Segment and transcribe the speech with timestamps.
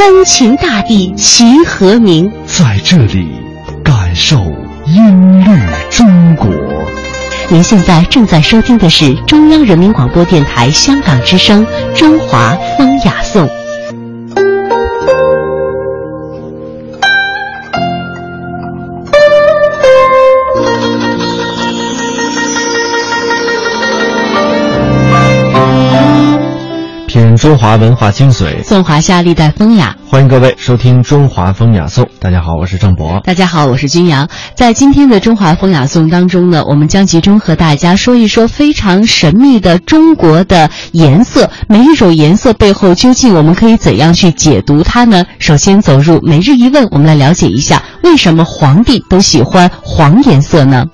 [0.00, 2.32] 三秦大地齐和鸣。
[2.46, 3.28] 在这里，
[3.84, 4.38] 感受
[4.86, 5.50] 音律
[5.90, 6.48] 中国。
[7.50, 13.46] 您现在正在收听的是中央人民广播电台香港之声《中华风雅颂》。
[27.40, 29.96] 中华文化精髓，颂华夏历代风雅。
[30.06, 32.04] 欢迎各位收听《中华风雅颂》。
[32.18, 33.18] 大家好，我是郑博。
[33.24, 34.28] 大家好，我是君阳。
[34.54, 41.48] 在今天的《中华风雅颂》当中呢，我们将集中和大家说一说非常神秘的中国的颜色。
[41.66, 45.24] 每一种颜色背后，究竟我们可以怎样去解读它呢？
[45.38, 50.84] 首先走入每日一问，我们来了解一下，为什么皇帝都喜欢黄颜色呢？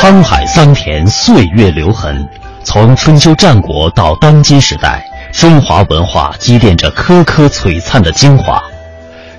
[0.00, 2.24] 沧海桑田，岁月留痕。
[2.62, 8.62] 从春秋战国到当今时代，中华文化积淀着颗颗璀璨的精华。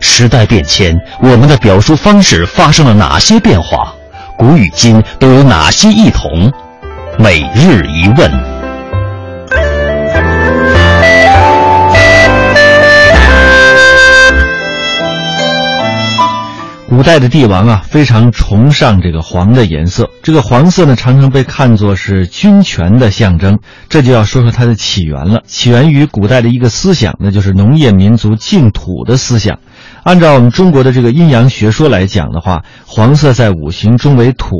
[0.01, 3.93] 时代变迁，我们的表述方式发生了哪些变化？
[4.37, 6.51] 古与今都有哪些异同？
[7.17, 8.58] 每日一问。
[16.89, 20.09] 古代的帝王啊，非常崇尚这个黄的颜色。
[20.23, 23.59] 这个黄色呢，常常被看作是军权的象征。
[23.89, 25.43] 这就要说说它的起源了。
[25.45, 29.59] 起源于古代的一个思想，那就是农业民族净土的思想。
[30.03, 34.55] 按照我们中国的这个阴阳学说来讲的话，黄色在五行中为土，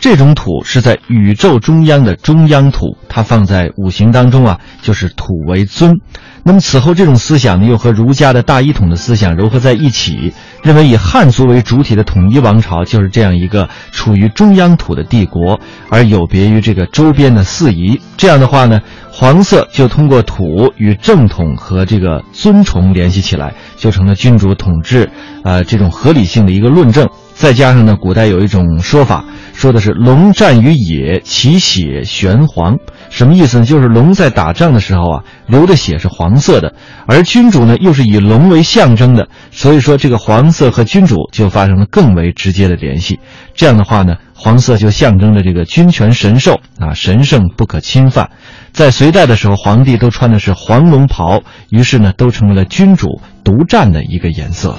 [0.00, 6.00] 这种土是在宇宙中央的中央土，它放在五行当中啊，就是土为尊。
[6.42, 10.32] 那么此后，这种思想呢，又和儒家的大一统的思想糅合在一起，
[10.62, 15.60] 认为以汉族为主体的统一王朝就是这样一个处于中央土的帝国，
[15.90, 18.00] 而有别于这个周边的四夷。
[18.16, 18.80] 这样的话呢，
[19.20, 25.10] 黄色就通过土与正统和这个尊崇联系起来，就成了君主统治，
[25.44, 27.06] 呃，这种合理性的一个论证。
[27.34, 29.26] 再加上呢，古代有一种说法。
[29.52, 32.78] 说的是龙战于野，其血玄黄，
[33.10, 33.66] 什么意思呢？
[33.66, 36.74] 就是龙在打仗的时候啊，流的血是黄色的，
[37.06, 43.20] 而君主呢又是以龙为象征的，所以说这个黄色和君主就发生了更为直接的联系。
[43.54, 48.30] 这样的话呢，黄色就象征着这个君权神授啊，神圣不可侵犯。
[48.72, 54.74] 在隋代的时候，皇帝都穿的是黄龙袍，于是呢，都成为了君主独占的一个颜色。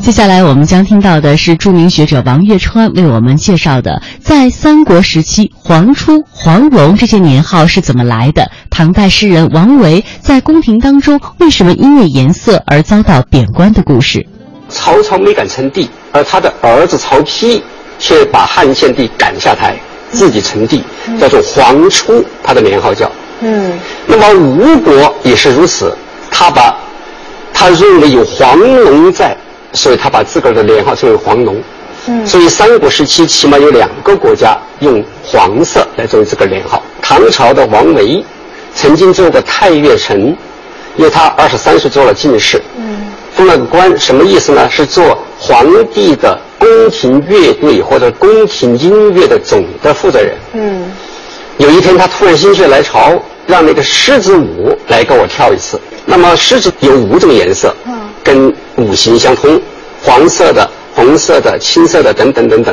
[0.00, 8.50] 接下来我们将听到的是著名学者王月川为我们介绍的，在三国时期，黄初、黄龙这些年号是怎么来的？
[8.70, 14.26] 唐代诗人王维在宫廷当中为什么因为颜色而遭到贬官的故事？
[14.70, 17.60] 曹操没敢称帝，而他的儿子曹丕
[18.02, 19.76] 却把汉献帝赶下台，
[20.10, 20.82] 自己称帝，
[21.20, 23.08] 叫做皇初，他的年号叫。
[23.40, 23.72] 嗯。
[24.06, 25.96] 那么吴国也是如此，
[26.30, 26.76] 他把，
[27.54, 29.36] 他认为有黄龙在。
[29.74, 31.56] 所以他把自个儿的年号称为黄龙，
[32.06, 36.82] 嗯，所以三国时期起码有两个国家用黄色来作为自个儿年号。
[37.00, 38.22] 唐朝的王维
[38.74, 40.18] 曾经做过太岳丞，
[40.96, 44.68] 因为他二十三岁做了进士，嗯，封了个官，什么意思呢？
[44.68, 50.84] 是做皇帝的宫廷乐队或者宫廷音乐的总的负责人，嗯。
[51.58, 55.80] 有一天他突然心血来潮，让那个狮子舞来给我跳一次。
[56.06, 57.92] 那么狮子有五种颜色，嗯。
[58.22, 59.60] 跟五行相通，
[60.04, 62.72] 黄色的、红色的、青色的等等等等，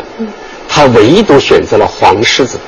[0.68, 2.60] 他唯独选择了黄狮子，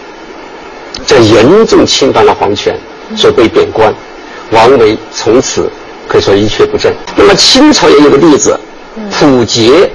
[1.05, 2.75] 这严重侵犯了皇权，
[3.15, 3.93] 所以被贬官。
[4.49, 5.69] 王维从此
[6.07, 6.91] 可以说一蹶不振。
[7.15, 8.59] 那么清朝也有个例子，
[9.11, 9.89] 溥杰、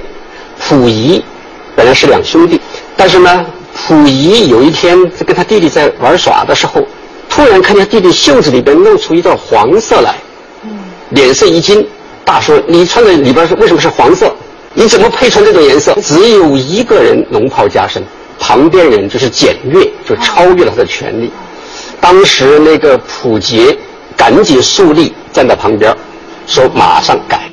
[0.59, 1.23] 溥仪
[1.75, 2.59] 本来是两兄弟，
[2.95, 3.45] 但是呢，
[3.75, 6.81] 溥仪有一天在跟他弟弟在玩耍的时候，
[7.29, 10.15] 突然看见弟弟袖子里边露出一段黄色来，
[11.09, 11.85] 脸色一惊。
[12.25, 14.35] 大说：“你穿的里边是为什么是黄色？
[14.73, 18.03] 你怎么配穿这种颜色？”只有一个人龙袍加身，
[18.37, 21.31] 旁边人就是检阅，就超越了他的权利。
[22.01, 23.77] 当时那个溥杰
[24.17, 25.95] 赶紧肃立，站在旁边，
[26.45, 27.49] 说：“马上改。”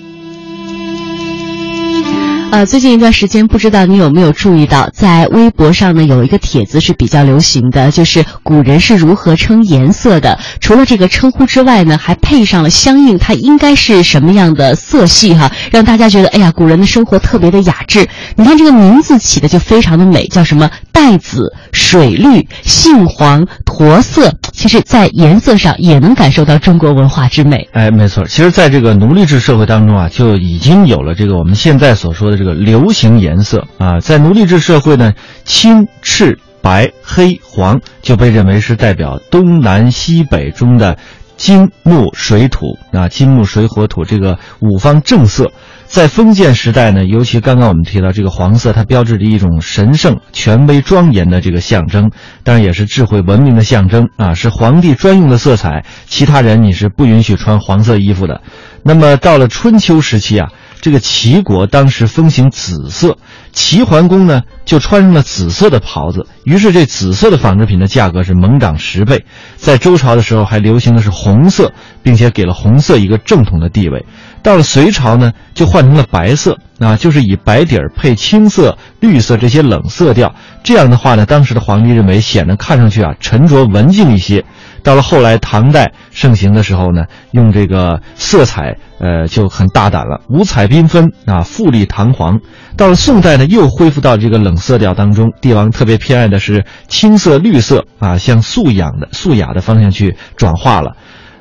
[2.54, 10.38] 呃，最近一段时间，不知道你有没有注意到，在微博上呢有一个帖子是比较流行的，就是古人是如何称颜色的。
[10.60, 18.06] 除了这个称呼之外呢，还配上了相应它应该是什么样的色系哈，让大家觉得哎呀，古人的生活特别的雅致。
[18.36, 24.32] 你看这个名字起的就非常的美，叫什么带紫、水绿、杏黄、驼色。
[24.52, 27.68] 其实，在颜色上也能感受到中国文化之美。
[27.72, 34.00] 哎，没错，其实，在这个奴隶制社会当中啊，就已经有了这个我们现在所说的这这个流行颜色啊。
[34.00, 35.14] 在奴隶制社会呢，
[35.44, 40.98] 青、赤、白、黑、黄就被认为是代表东南西北中的
[41.38, 45.50] 金木水土啊，金木水火土这个五方正色。
[45.86, 52.10] 在封建时代呢，尤其刚刚我们提到这个黄色，它标志着一种神圣、权威、庄严的这个象征，
[52.42, 58.42] 当然也是智慧、文明的象征啊，是皇帝专用的色彩，其他人你是不允许穿黄色衣服的。
[58.82, 60.50] 那么到了春秋时期啊。
[60.84, 63.16] 这个齐国当时风行紫色，
[63.54, 69.24] 齐桓公呢就穿上了紫色的袍子，于是这紫色的纺织品的价格是猛涨十倍。
[69.56, 71.72] 在周朝的时候还流行的是红色，
[72.02, 74.04] 并且给了红色一个正统的地位。
[74.42, 80.34] 到了隋朝呢，就换成了白色，啊，就是以白底儿配青色、绿色这些冷色调。
[80.62, 84.44] 这样的话呢，当时的皇帝认为显得看上去啊沉着文静一些。
[84.84, 92.38] 到了后来，唐代盛行的时候呢，用这个色彩，呃，就很大胆了，五彩缤纷啊，富丽堂皇。
[92.76, 100.94] 到了宋代呢，又恢复到这个冷色调当中，帝王特别偏爱的是青色、绿色啊，向素养的、素雅的方向去转化了。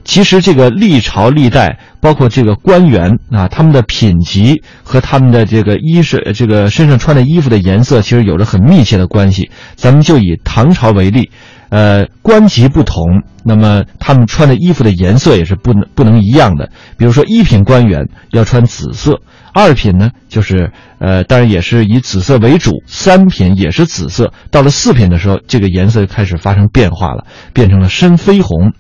[0.06, 9.50] 其实这个历朝历代，包括这个官员啊，他们的品级和他们的这个衣饰、这个身上穿的衣服的颜色，其实有着很密切的关系。
[9.76, 11.30] 咱们就以唐朝为例。
[11.70, 16.70] 呃，官级不同，那么他们穿的衣服的颜色也是不能不能一样的。
[16.98, 19.22] 比如说，一品官员要穿紫色，
[19.54, 24.32] 二品呢就是呃，当然也是以紫色为主，三品也是紫色。
[24.52, 28.74] 到了四品的时候，这个颜色就开始发生变化了，变成了深绯红。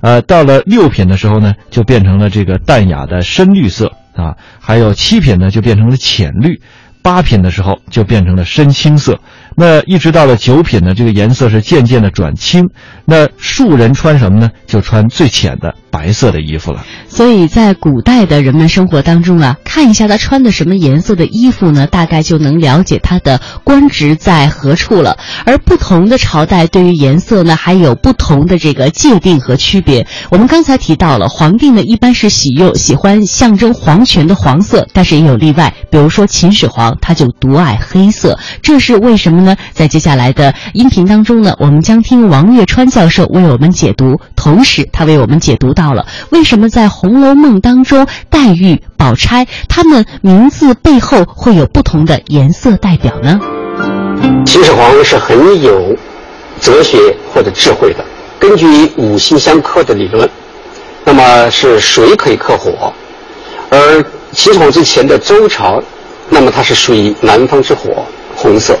[0.00, 4.34] 呃，到了六品的时候呢，就变成了这个淡雅的深绿色啊。
[4.58, 6.60] 还有七品呢，就变成了浅绿。
[7.02, 9.20] 八品的时候就变成了深青色，
[9.60, 12.70] 那一直到了九品呢，这个颜色是渐渐的转青。
[13.04, 14.48] 那庶人穿什么呢？
[14.66, 16.82] 就穿最浅的白色的衣服了。
[17.10, 25.18] 所以在古代的人们生活当中啊，看一下他穿的什么颜色的衣服呢，大概就能了解他的官职在何处了。
[25.44, 30.06] 而不同的朝代对于颜色呢，还有不同的这个界定和区别。
[30.30, 39.49] 我们刚才提到了，皇帝呢一般是喜用喜欢象征皇权的黄色，但是也有例外，比如说秦始皇他就独爱黑色，这是为什么呢？
[39.72, 46.90] 在接下来的音频当中呢，我们将听王月川教授为我们解读，同时他为我们解读到了为什么在。
[46.92, 53.38] 《红楼梦》当中，黛玉、宝钗他们名字背后会有不同的颜色代表呢？
[54.44, 55.96] 秦始皇是很有
[56.60, 56.98] 哲学
[57.32, 58.04] 或者智慧的。
[58.38, 60.28] 根据五行相克的理论，
[61.04, 62.92] 那么是水可以克火，
[63.70, 65.80] 而秦始皇之前的周朝，
[66.28, 68.04] 那么它是属于南方之火，
[68.34, 68.76] 红色，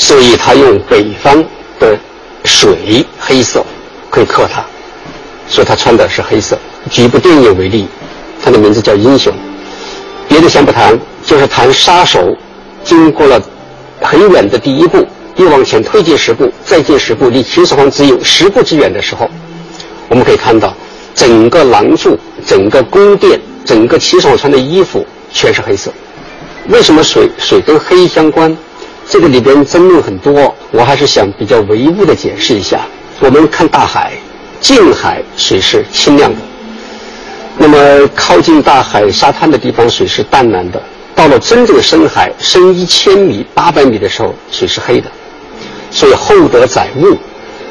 [0.00, 1.44] 所以他用北方
[1.78, 1.94] 的
[2.46, 3.62] 水黑色
[4.08, 4.64] 可以克他，
[5.46, 6.58] 所以他穿的是黑色。
[6.90, 7.86] 举一部电影为例，
[8.42, 9.30] 它的名字叫《英雄》。
[10.26, 12.34] 别的先不谈，就是谈杀手
[12.82, 13.38] 经过了
[14.00, 15.06] 很远的第一步，
[15.36, 19.28] 又往前推进十步，再进十步，离秦始皇只有十步之远的时候，
[20.08, 20.74] 我们可以看到
[21.14, 25.92] 整个廊柱、整个宫殿、整个秦始皇穿的衣服全是黑色。
[26.68, 28.56] 为什么水水跟黑相关？
[29.10, 32.86] 这个里边争论很多，我还是想比较唯物的解释一下。
[33.18, 34.12] 我们看大海，
[34.60, 36.38] 近海水是清亮的。
[37.58, 40.78] 那么靠近大海沙滩的地方，水是淡蓝的；
[41.12, 45.10] 到了真正的深海，深一千米、八百米的时候，水是黑的。
[45.90, 47.18] 所以厚德载物，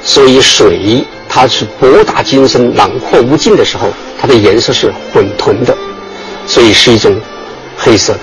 [0.03, 3.87] 所以水它是博大精深、囊括无尽的时候，
[4.19, 5.73] 它的颜色是混沌的，
[6.45, 7.15] 所以是一种
[7.77, 8.19] 黑色的。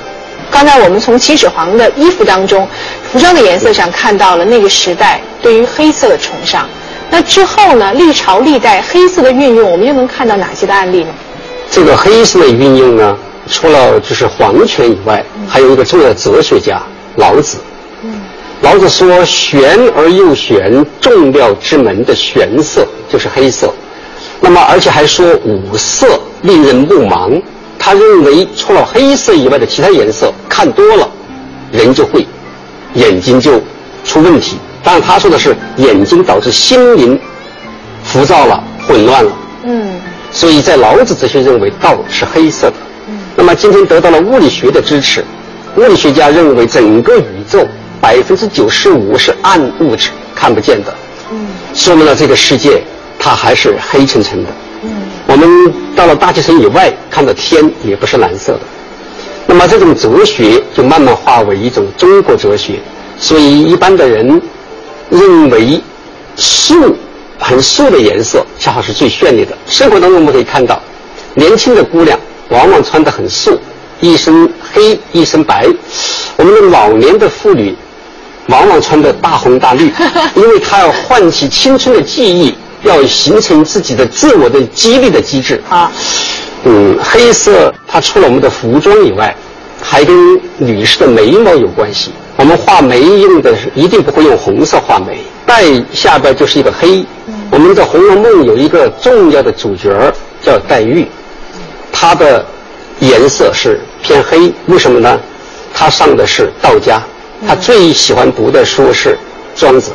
[0.56, 2.66] 刚才我们从秦始皇的衣服当中、
[3.12, 6.66] 服装的颜色上看到了那个时代对于黑色的崇尚。
[7.10, 7.92] 那之后呢？
[7.92, 11.10] 历朝历代黑色的运用，我们又能看到哪些的案例呢？
[11.70, 13.18] 这个黑色的运用呢，
[13.50, 16.80] 除了就是皇权以外，还有一个重要哲学家
[17.16, 17.58] 老子。
[18.62, 23.70] 老子说：“玄而又玄，众料之门的玄色就是黑色。”
[24.40, 27.42] 那么，而且还说五色令人目盲。
[27.78, 31.08] 他认为，除了黑色以外的其他颜色看多了，
[31.70, 32.26] 人就会
[32.94, 33.62] 眼睛就
[34.04, 34.58] 出问题。
[34.82, 37.18] 当然，他说的是眼睛导致心灵
[38.04, 39.32] 浮躁了、混乱了。
[39.64, 39.92] 嗯。
[40.32, 42.74] 所以在老子哲学认为道是黑色的，
[43.08, 45.24] 嗯那么今天得到了物理学的支持，
[45.76, 47.66] 物理学家认为整个宇宙
[48.00, 50.94] 百分之九十五是暗物质，看不见的。
[51.30, 52.82] 嗯，说明了这个世界
[53.18, 54.50] 它还是黑沉沉的。
[55.36, 58.60] 嗯，我们到了大气层以外，看到天也不是蓝色的。
[59.46, 62.80] 那么这种哲学就慢慢化为一种中国哲学。
[63.18, 64.40] 所以一般的人
[65.08, 65.80] 认为
[66.36, 66.94] 素
[67.38, 69.56] 很素的颜色恰好是最绚丽的。
[69.66, 70.80] 生活当中我们可以看到，
[71.34, 73.58] 年轻的姑娘往往穿得很素。
[74.00, 75.66] 一身黑，一身白。
[76.36, 77.74] 我们的老年的妇女，
[78.48, 79.90] 往往穿的大红大绿，
[80.36, 85.62] 因为她要唤起青春的记忆，要形成自己的自我的激励的机制。
[85.68, 85.90] 啊，
[86.64, 89.34] 嗯，黑色它除了我们的服装以外，
[89.80, 92.12] 还跟女士的眉毛有关系。
[92.36, 97.04] 我们画眉用的是一定不会用红色画眉，黛下边就是一个黑。
[97.50, 99.90] 我们的《红楼梦》有一个重要的主角
[100.42, 101.06] 叫黛玉，
[101.92, 102.44] 她的。
[103.00, 105.20] 颜色是偏黑，为什么呢？
[105.74, 106.98] 他上的是道家，
[107.46, 109.10] 他最喜欢读的书是
[109.54, 109.90] 《庄子》。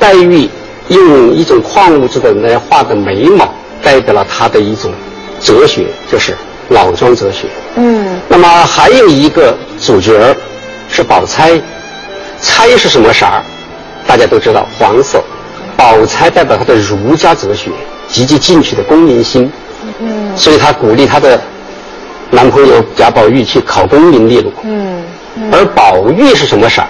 [0.00, 0.50] 黛玉
[0.88, 3.48] 用一种矿物质的来画的眉毛，
[3.82, 4.92] 代表了他的一种
[5.40, 6.36] 哲学，就是
[6.68, 7.48] 老庄哲学。
[7.76, 8.18] 嗯。
[8.28, 10.34] 那么还有一个主角
[10.88, 11.60] 是宝钗，
[12.40, 13.42] 钗是什么色儿？
[14.06, 15.22] 大家都知道黄色。
[15.76, 17.70] 宝钗代表她的儒家哲学，
[18.08, 19.50] 积极进取的公民心。
[20.00, 20.36] 嗯。
[20.36, 21.40] 所以她鼓励她的。
[22.28, 25.00] 男朋友贾宝玉去考功名利禄，嗯，
[25.52, 26.88] 而宝玉是什么色儿？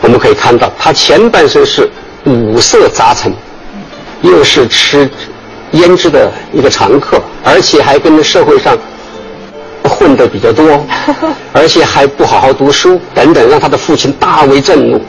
[0.00, 1.86] 我们可以看到，他前半生是
[2.24, 3.32] 五色杂陈，
[4.22, 5.08] 又是吃
[5.72, 8.76] 胭脂的一个常客，而且还跟社会上
[9.84, 10.84] 混的比较多，
[11.52, 15.00] 而且还不好好读书等等，让他的父亲大为震怒。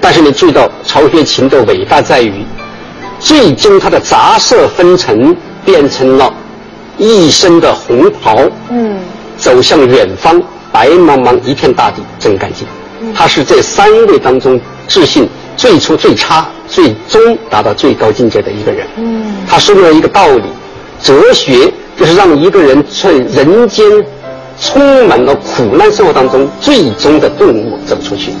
[0.00, 2.44] 但是你注意到曹雪芹的伟大在于，
[3.18, 6.32] 最终他的杂色纷陈变成了。
[6.98, 8.36] 一身的红袍，
[8.68, 8.98] 嗯，
[9.38, 10.40] 走向远方，
[10.70, 12.66] 白茫茫一片大地，真干净。
[13.14, 15.26] 他是这三位当中自信
[15.62, 18.84] 最初最差，最终达到最高境界的一个人。
[18.96, 20.42] 嗯，他说明了一个道理：
[21.00, 23.86] 哲学就是让一个人在人间
[24.60, 28.32] 充满了苦难生活当中，最终的顿悟走出去。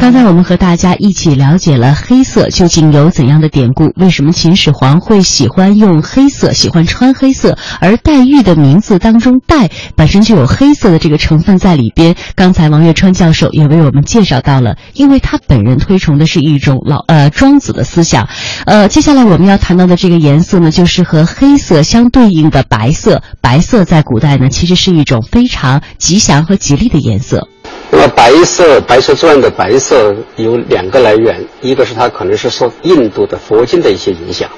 [0.00, 12.14] 刚才我们和大家一起了解了黑色究竟有怎样的典故，为什么秦始皇会喜欢用黑色，喜欢穿黑色，而黛玉的名字当中“黛”本身就有黑色的这个成分在里边。
[12.34, 18.28] 刚才王月川教授也为我们介绍到了，因为他本人推崇的是一种老呃庄子的思想。
[18.64, 23.22] 呃，接下来我们要谈到的这个颜色呢，就是和黑色相对应的白色。
[23.40, 27.48] 白色在古代呢，其实是一种非常吉祥和吉利的颜色。
[27.90, 34.50] 那么白色，《白蛇传》的白色有两个来源，一个是它可能是受印度的佛经的一些影响。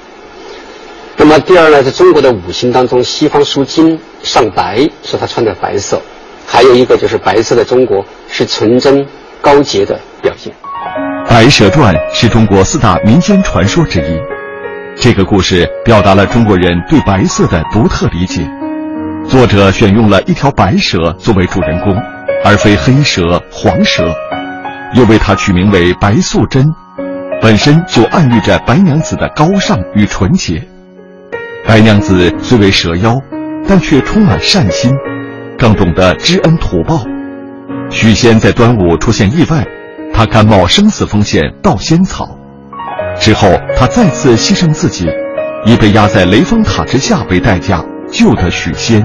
[1.17, 6.01] 那么第二呢，在中国的五行当中，西方属金上白，说他穿的白色。
[6.47, 9.05] 还有一个就是白色的中国是纯真
[9.41, 10.53] 高洁的表现。
[11.29, 14.19] 《白蛇传》是中国四大民间传说之一，
[14.97, 18.49] 这个故事表达了中国人对白色的独特理解。
[19.29, 22.16] 作者选用了一条白蛇作为主人公。
[22.49, 24.15] 而非黑蛇、黄蛇，
[24.95, 26.65] 又为它取名为白素贞，
[27.43, 30.63] 本身就暗喻着白娘子的高尚与纯洁。
[31.67, 33.17] 白娘子虽为蛇妖，
[33.67, 34.95] 但却充满善心，
[35.59, 37.01] 更懂得知恩图报。
[37.91, 39.67] 许仙在端午出现意外，
[40.15, 42.39] 他甘冒生死风险盗仙草，
[43.19, 45.09] 之后他再次牺牲自己，
[45.65, 49.05] 以被压在雷峰塔之下为代价救得许仙。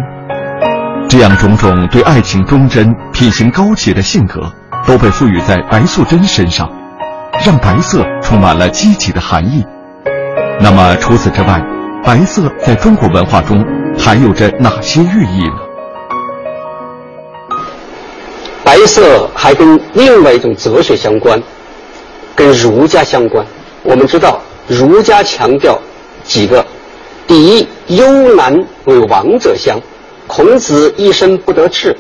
[1.12, 4.50] 这样种种对爱情忠贞、品行高洁的性格，
[4.88, 6.72] 都被赋予在白素贞身上，
[7.46, 9.62] 让白色充满了积极的含义。
[10.62, 11.62] 那么除此之外，
[12.02, 13.62] 白色在中国文化中
[14.00, 15.56] 还有着哪些寓意呢？
[18.64, 21.44] 白色还跟另外一种哲学相关，
[22.34, 23.46] 跟儒家相关。
[23.84, 25.78] 我们知道儒家强调
[26.24, 26.66] 几个：
[27.28, 29.78] 第一，幽兰为王者香。
[30.34, 31.94] 孔子一生不得志，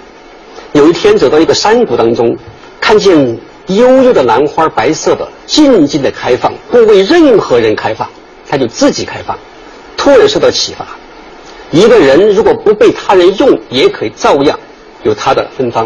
[0.71, 2.33] 有一天走到一个山谷当中，
[2.79, 8.07] 看见幽幽的兰花，白色的，静静的开放，不为任何人开放，
[8.47, 9.37] 他就自己开放。
[9.97, 10.87] 突然受到启发，
[11.71, 14.57] 一个人如果不被他人用，也可以照样
[15.03, 15.85] 有他的芬芳。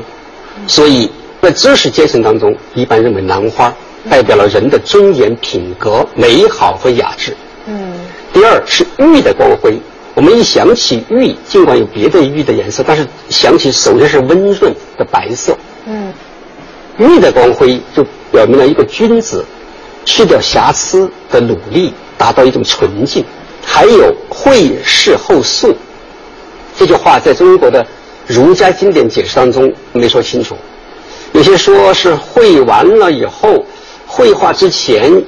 [0.68, 1.10] 所以
[1.42, 3.74] 在知识阶层当中，一般认为兰花
[4.08, 7.36] 代表了人的尊严、品格、美好和雅致。
[7.66, 7.92] 嗯。
[8.32, 9.80] 第二是玉的光辉。
[10.16, 15.56] 我们一想起玉，尽管有别的玉的颜色，但是想起首先是温润的白色。
[15.86, 16.12] 嗯，
[16.98, 19.46] 玉的光辉就表明了一个君子
[20.06, 23.26] 去掉瑕疵的努力，达到一种纯净。
[23.62, 25.76] 还有“惠事后素”
[26.78, 27.86] 这句话，在中国的
[28.26, 30.56] 儒家经典解释当中没说清楚。
[31.34, 33.66] 有些说是绘完了以后，
[34.08, 35.22] 绘画之前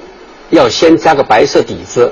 [0.51, 2.09] 要先加个白色底子。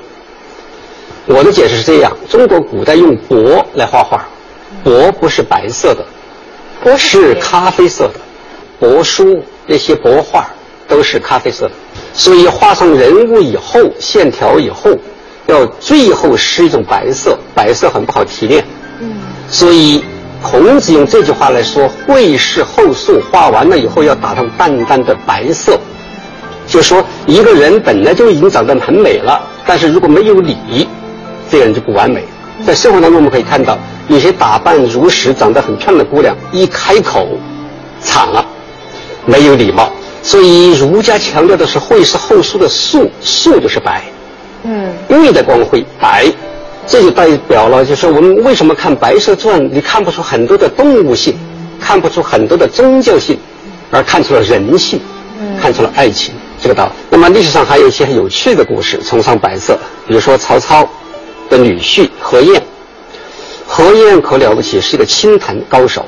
[1.26, 4.24] 我的解释是这样：中国古代用帛来画画，
[4.84, 6.04] 帛不是白色的，
[6.84, 8.20] 帛是咖啡色的。
[8.78, 10.46] 帛书那些帛画
[10.86, 11.72] 都是咖啡色的，
[12.12, 14.90] 所以画上人物以后，线条以后，
[15.46, 18.64] 要最后施一种白色，白色很不好提炼。
[19.00, 19.14] 嗯，
[19.50, 20.04] 所以
[20.42, 25.76] 孔子用这句话来说：“绘是后素，画完了以后要打上淡淡的白色。”
[26.68, 30.86] 就说一个人本来就已经长得很美了，但是如果没有礼。
[31.50, 32.24] 这个人就不完美。
[32.66, 33.76] 在生活当中，我们可以看到，
[34.08, 37.28] 有些打扮如实、长得很漂亮的姑娘，一开口，
[38.00, 38.42] 惨了，
[39.26, 39.90] 没有礼貌。
[40.22, 44.04] 所以儒家强调的是会是后素的素，素就是白，
[44.64, 46.32] 嗯，玉的光辉白，
[46.86, 51.36] 这就代表了，就是我们为什么看《白蛇传》，你看不出很多的动物性，
[51.78, 53.38] 看不出很多的宗教性，
[53.90, 54.98] 而看出了人性，
[55.60, 56.92] 看出了爱情这个道理。
[57.10, 60.88] 那么历史上还有一些很有趣的故事，崇尚白色，比如说曹操。
[61.48, 62.62] 的女婿何晏，
[63.66, 66.04] 何晏可了不起，是一个清谈高手。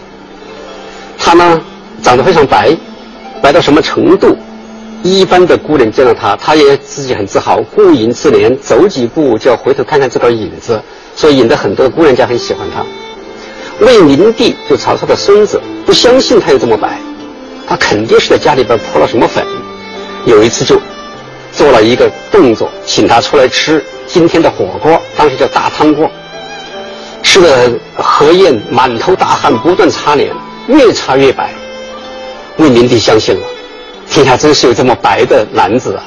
[1.18, 1.61] 他呢，
[2.02, 2.76] 长得非常白，
[3.42, 4.37] 白到什么程度？
[5.02, 10.80] 一般的姑娘见到他，他也自己很自豪，顾影自怜，走几步就要回头看看自个影子，
[11.14, 12.85] 所以引得很多姑娘家很喜欢他。
[13.85, 16.99] 魏明帝就曹操的孙子，不相信他有这么白，
[17.64, 19.45] 他肯定是在家里边泼了什么粉。
[20.25, 20.80] 有一次就
[21.59, 23.85] 做了一个动作，请他出来吃。
[24.07, 26.09] 今天的火锅，当时叫大汤锅，
[27.21, 30.33] 吃的何晏满头大汗，不断擦脸，
[30.69, 31.50] 越擦越白。
[32.59, 33.43] 魏明帝相信了，
[34.09, 36.05] 天下真是有这么白的男子啊！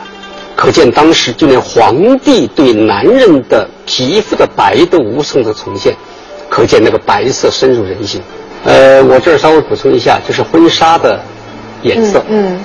[0.56, 5.94] 可见当时就连皇帝对男人的皮肤的白都无从的重现，
[6.50, 8.22] 可见那个白色深入人心。
[8.64, 11.20] 呃，我这儿稍微补充一下，就是婚纱的
[11.82, 12.24] 颜色。
[12.30, 12.58] 嗯。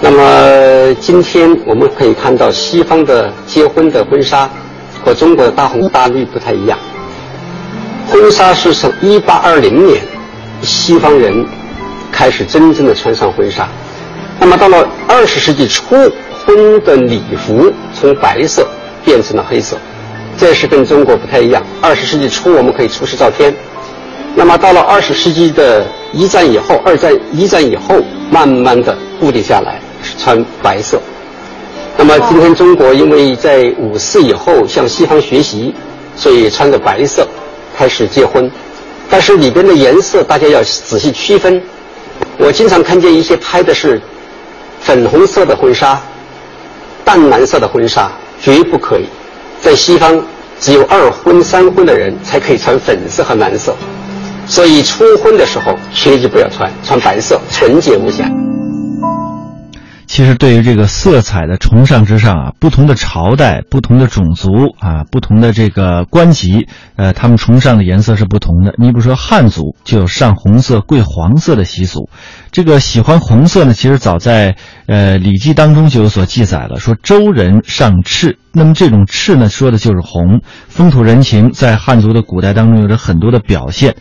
[0.00, 4.48] 那么今天我们可以看到，西方的结婚的婚纱
[5.04, 6.78] 和中国的大红大绿不太一样。
[8.08, 10.00] 婚纱是从一八二零年
[10.62, 11.44] 西方人
[12.12, 13.68] 开始真正的穿上婚纱。
[14.40, 15.96] 那么到了二十世纪初，
[16.46, 18.66] 婚的礼服从白色
[19.04, 19.76] 变成了黑色，
[20.38, 21.62] 这是跟中国不太一样。
[21.82, 23.52] 二十世纪初我们可以出示照片。
[24.36, 27.96] 那么到了二十世纪的一战以后，二战一战以后，
[28.30, 29.80] 慢慢的固定下来。
[30.18, 31.00] 穿白色，
[31.96, 35.74] 那么今天中国因为在五四以后向西方学习，
[36.16, 37.26] 所以穿着白色
[37.76, 38.50] 开始结婚，
[39.10, 41.60] 但是里边的颜色大家要仔细区分。
[42.36, 44.00] 我经常看见一些拍的是
[44.80, 46.00] 粉红色的婚纱、
[47.04, 49.06] 淡蓝色的婚纱，绝不可以。
[49.60, 50.24] 在西方，
[50.60, 53.74] 只有二婚三婚的人才可以穿粉色和蓝色，
[54.46, 58.24] 所以初婚的时候切记不要穿，穿白色，纯洁无瑕。
[60.08, 66.66] 其实，对于这个色彩的崇尚之上啊，不同的朝代、不同的种族啊、不同的这个官级，
[66.96, 68.72] 呃，他们崇尚的颜色是不同的。
[68.78, 72.08] 你比如说汉族就有上红色、贵黄色的习俗，
[72.50, 80.40] 这个喜欢红色呢，其实早在呃《礼记》当中就有所记载了，说周人上赤，那么这种赤呢，说的就是红。
[80.68, 83.94] 风土人情在汉族的古代当中有着很多的表现，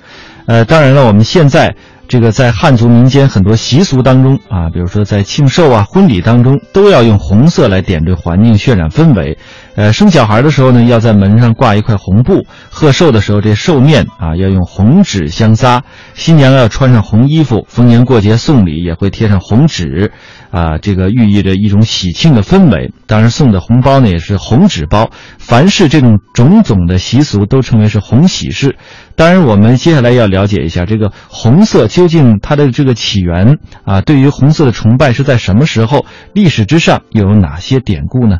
[0.46, 1.76] 呃，当然了，我们现在。
[2.08, 9.38] 这个在汉族民间很多习俗当中啊，比如说在庆寿啊、婚礼当中，都要用红色来点缀环境、渲染氛围。
[9.78, 15.82] 呃，生小孩的时候呢，要在门上挂一块红布；贺寿的时候，这寿面啊要用红纸相撒；
[16.16, 20.12] 新娘要穿上红衣服；逢年过节送礼也会贴上红纸。
[20.50, 22.92] 啊，这个寓意着一种喜庆的氛围。
[23.06, 25.12] 当然，送的红包呢也是红纸包。
[25.38, 28.78] 凡是这种种种的习俗，都称为是红喜事。
[29.16, 34.02] 当然，我们接下来要了解一下这个红色究竟它的这个起源啊。
[34.02, 36.04] 对于红色的崇拜是在什么时候？
[36.34, 38.38] 历史之上又有哪些典故呢？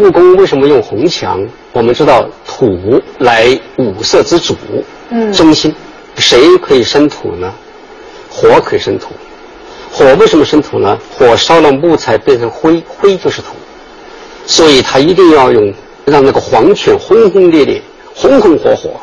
[0.00, 1.46] 故宫为什么用红墙？
[1.74, 4.56] 我们知道土来五色之主，
[5.10, 5.74] 嗯，中心，
[6.16, 7.52] 谁可以生土呢？
[8.30, 9.10] 火可以生土。
[9.92, 10.98] 火为什么生土呢？
[11.18, 13.48] 火烧了木材变成灰，灰就是土，
[14.46, 15.70] 所以他一定要用
[16.06, 17.82] 让那个黄泉轰轰烈烈、
[18.14, 18.98] 红红火火，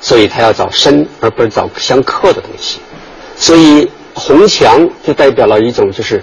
[0.00, 2.80] 所以他要找生而不是找相克的东西。
[3.36, 6.20] 所以红墙就代表了一种就是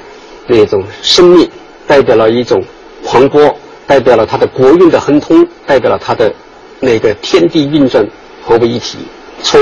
[0.47, 1.49] 那种生命，
[1.87, 2.61] 代表了一种
[3.05, 3.53] 磅礴，
[3.91, 6.33] 代表了它的国运的亨通，代表了它的
[6.79, 8.07] 那个天地运转
[8.41, 8.99] 合为一体。
[9.43, 9.59] 从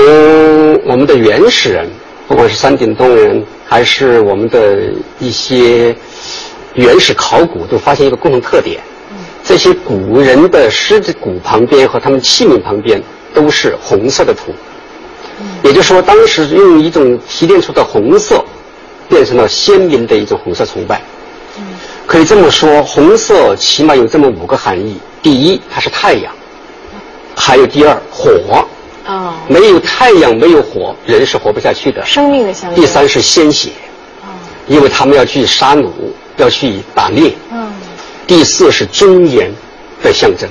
[0.84, 1.90] 我们的原始人，
[2.28, 3.44] 不管是山顶洞人。
[3.66, 5.94] 还是我们的一些
[6.74, 8.80] 原始考古都发现一个共同特点：
[9.44, 13.00] 这些古人的狮子骨旁边和他们器皿旁边
[13.34, 14.52] 都是红色的土。
[15.64, 18.44] 也就是说，当时用一种提炼出的红色，
[19.08, 21.00] 变成了鲜明的一种红色崇拜。
[22.10, 26.32] 可以这么说，红色起码有这么五个含义：第一，它是太阳；
[27.36, 28.66] 还有第二，火。
[29.06, 29.36] 啊。
[29.46, 32.04] 没有太阳，没有火，人是活不下去的。
[32.04, 32.74] 生命的象征。
[32.74, 33.70] 第三是鲜血。
[34.22, 34.34] 啊。
[34.66, 35.88] 因为他们要去杀戮，
[36.36, 37.32] 要去打猎。
[37.52, 37.72] 嗯。
[38.26, 39.48] 第四是尊严
[40.02, 40.50] 的象征。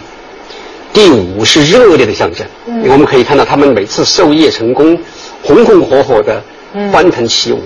[0.94, 2.48] 第五是热烈的象征。
[2.68, 2.88] 嗯。
[2.88, 4.98] 我们可以看到他们每次授业成功，
[5.44, 6.42] 红红火火的
[6.90, 7.62] 欢腾起舞。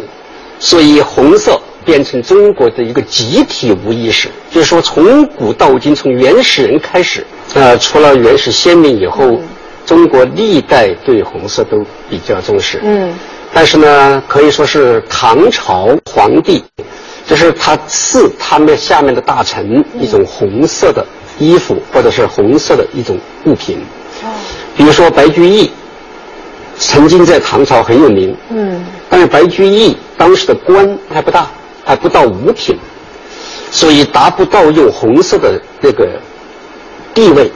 [0.57, 1.61] 所以红色。
[1.85, 9.39] 变成中国的一个集体无意识，就是说从古到今，从原始人开始，呃，除了原始先民以后，
[9.85, 12.79] 中国历代对红色都比较重视。
[12.83, 13.13] 嗯，
[13.53, 16.63] 但是呢，可以说是唐朝皇帝，
[17.27, 21.05] 就是他赐他们下面的大臣一种红色的
[21.37, 23.77] 衣服，或者是红色的一种物品。
[24.23, 24.27] 哦，
[24.77, 25.69] 比如说白居易，
[26.77, 28.35] 曾经在唐朝很有名。
[28.49, 31.47] 嗯，但是白居易当时的官还不大。
[31.85, 32.77] 还不到五品，
[33.71, 36.07] 所以达不到用红色的那个
[37.13, 37.51] 地位，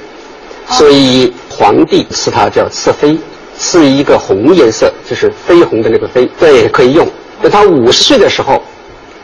[0.70, 3.18] 所以皇帝赐他叫赐妃，
[3.58, 7.08] 赐一个红颜色，就是绯红的那个绯，对，可以用。
[7.42, 8.62] 等他五十岁的时候，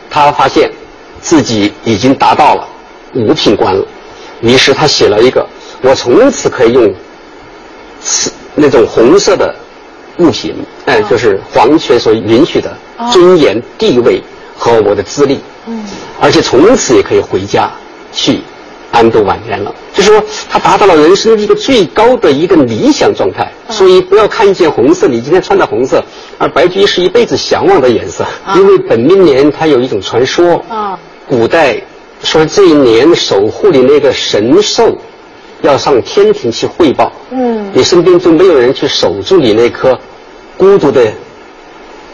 [0.09, 0.71] 他发现
[1.19, 2.67] 自己已经达到了
[3.13, 3.85] 五品官了，
[4.41, 5.45] 于是他写了一个：
[5.81, 6.93] 我从此可以用
[8.01, 9.53] 赐那种红色的
[10.19, 12.71] 物品，哎，就是皇权所允许的
[13.11, 14.23] 尊严地位。
[14.63, 15.83] 和我的资历，嗯，
[16.21, 17.69] 而且从此也可以回家
[18.13, 18.39] 去
[18.91, 19.75] 安度晚年了。
[19.93, 23.51] 就是说他达到了人生一个最高的一个理想状态。
[23.69, 26.01] 所以不要看一件红色，你今天穿的红色，
[26.37, 28.25] 而白居易是一辈子向往的颜色。
[28.55, 30.97] 因为本命年它有一种传说，啊，
[31.27, 31.81] 古代
[32.23, 34.97] 说这一年守护你那个神兽
[35.61, 39.99] 要上天庭去汇报，嗯，你身边就没有人去守住你那颗
[40.55, 41.11] 孤独的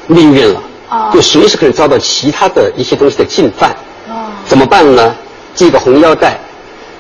[0.08, 0.64] 命运了。
[1.14, 3.76] 就随时可能遭到其他的一些东西的侵犯，
[4.46, 5.16] 怎么办呢？
[5.56, 6.40] 系个红腰带，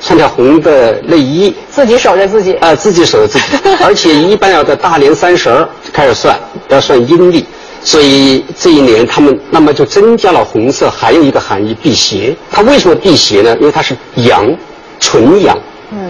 [0.02, 2.54] 穿条红的内衣，自己守着自己。
[2.56, 3.46] 啊，自己守着自己，
[3.82, 7.46] 而且一般要在大年三十儿开始算，要算阴历，
[7.84, 12.36] 所以这一年他们那么就增加了红色，还有一个含义辟邪。
[12.52, 13.56] 它为什么辟邪呢？
[13.60, 14.54] 因为它是阳，
[15.00, 15.58] 纯阳，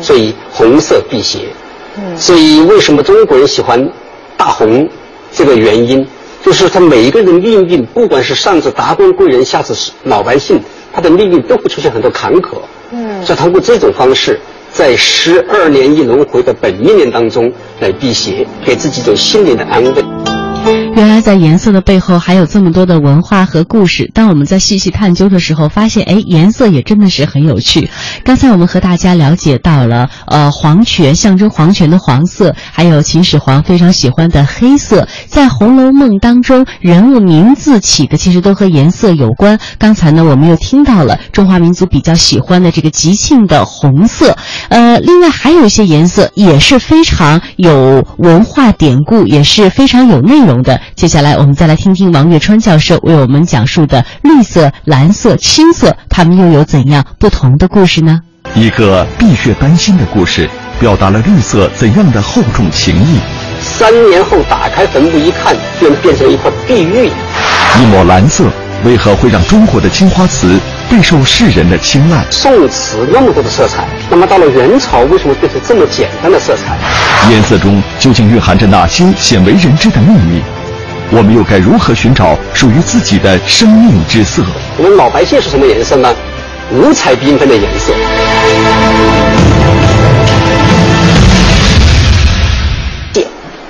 [0.01, 1.39] 所以红色辟邪。
[1.97, 3.87] 嗯所以为什么中国人喜欢
[4.37, 4.89] 大红？
[5.31, 6.07] 这个原因。
[6.43, 9.73] 就是他每一个人命运，不管是上至达官贵人，下至
[10.03, 10.59] 老百姓，
[10.93, 12.57] 他的命运都会出现很多坎坷。
[12.91, 14.39] 嗯，所以通过这种方式，
[14.71, 20.28] 在十二年一轮回的本命年当中来辟邪，给自己一种心灵的安慰。
[20.95, 24.11] 原来在颜色的背后还有这么多的文化和故事。
[24.13, 27.89] 当我们在细细探究的时候，发现，哎，颜色也真的是很有趣。
[28.23, 35.07] 刚才我们和大家了解到了，呃，皇权象征皇权的黄色，还有秦始皇非常喜欢的黑色。
[35.27, 39.57] 在《红楼梦》当中，人物名字起的其实都和颜色有关。
[39.77, 44.35] 刚才呢，我们又听到了中华民族比较喜欢的这个吉庆的红色。
[44.67, 50.59] 呃，另外还有一些颜色也是非常有文化典故，也是非常有内容。
[50.59, 58.19] 的，接下来我们再来听听王月川教授为我们讲述的绿色、蓝色、青色，它们又有怎样不同的故事呢？
[58.55, 63.19] 一个碧血丹心的故事，表达了绿色怎样的厚重情谊。
[63.61, 67.11] 三年后打开坟墓一看，便变成了一块碧玉。
[67.79, 68.45] 一抹蓝色，
[68.83, 70.57] 为何会让中国的青花瓷
[70.89, 72.25] 备受世人的青睐？
[72.31, 76.77] 宋瓷那么多的色彩，那么到了元朝，为什么变成这么简单的色彩？
[77.29, 80.41] 颜色中究竟蕴含着哪些鲜为人知的秘密？
[81.11, 84.43] 我们又该如何寻找属于自己的生命之色？
[84.77, 86.15] 我们老百姓是什么颜色呢？
[86.71, 87.91] 五彩缤纷的颜色。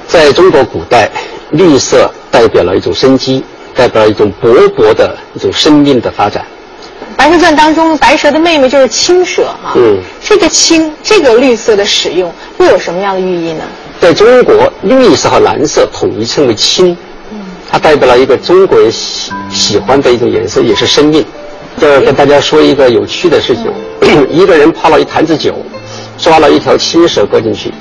[0.06, 1.10] 在中国古代，
[1.52, 3.42] 绿色代表了一种生机，
[3.74, 6.46] 代表了一种勃勃的一种生命的发展。
[7.16, 9.72] 《白蛇传》当中，白蛇的妹妹就是青蛇哈。
[9.78, 9.98] 嗯。
[10.22, 13.64] 这个青，这个绿色的使用，又有什么样的寓意呢？
[14.02, 16.98] 在中国，绿色和蓝色统一称为青。
[17.70, 17.72] 嗯。
[17.72, 21.24] 它代表了一个中国人喜喜欢的一种颜色，也是生命。
[21.80, 23.72] 这儿跟大家说一个有趣的事情：
[24.30, 25.56] 一个人泡了一坛子酒，
[26.18, 27.72] 抓了一条青蛇搁进去，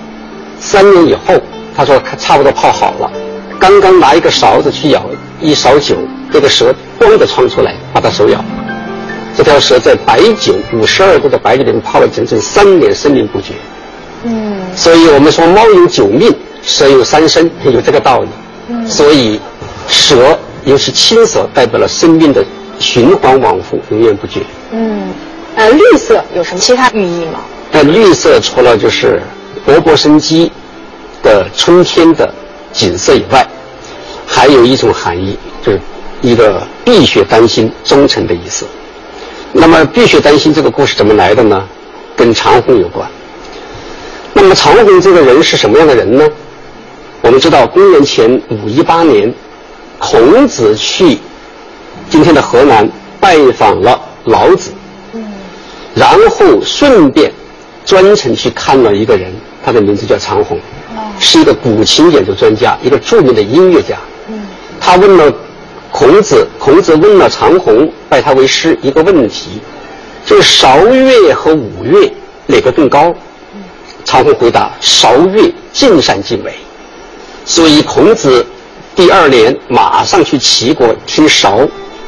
[0.61, 1.35] 三年以后，
[1.77, 3.11] 他说差不多泡好了，
[3.59, 5.03] 刚刚拿一个勺子去舀
[5.41, 5.97] 一勺酒，
[6.31, 8.45] 这个蛇咣的窜出来，把他手咬。
[9.37, 13.55] 这条蛇在白酒五十二度的白酒里面泡了整整三年，生命不绝。
[14.25, 18.29] 嗯，所以我们说猫有九命，蛇有三生，有这个道理。
[18.69, 19.41] 嗯，所以
[19.89, 22.45] 蛇又是青蛇，代表了生命的
[22.79, 24.41] 循环往复，永远不绝。
[24.71, 25.13] 嗯，
[25.57, 27.41] 呃，绿色有什么其他寓意吗？
[27.73, 29.21] 呃绿色除了就是
[29.67, 30.51] 勃勃生机
[31.23, 32.33] 的春天的
[32.73, 33.47] 景色以外，
[34.27, 35.81] 还有一种含义，就是
[36.23, 38.67] 一个碧血丹心、忠诚的意思。
[39.53, 41.63] 那么碧血丹心这个故事怎么来的呢？
[42.17, 43.09] 跟长虹有关。
[44.33, 46.27] 那么长虹这个人是什么样的人呢？
[47.21, 49.33] 我们知道，公元前五一八年，
[49.99, 51.19] 孔子去
[52.09, 52.89] 今天的河南
[53.21, 54.71] 拜访了老子，
[55.95, 57.33] 然后顺便
[57.85, 59.33] 专程去看了一个人，
[59.65, 60.59] 他的名字叫长虹，
[61.19, 63.97] 是一个古琴演奏专家，一个著名的音乐家。
[64.81, 65.33] 他问了
[65.91, 69.61] 孔子，孔子问了长虹，拜他为师一个问题，
[70.25, 72.11] 就是韶乐和五乐
[72.47, 73.15] 哪个更高？
[74.05, 76.55] 长虹回答：韶乐尽善尽美。
[77.45, 78.47] 所以孔子
[78.99, 81.61] 第二年马上去齐国听韶，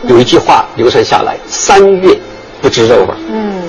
[0.08, 2.18] 有一句话流传下来：“三月
[2.60, 3.62] 不知肉味。”嗯，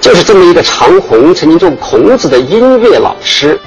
[0.00, 3.60] 就是这么一个长虹，曾经做孔子的音乐老师。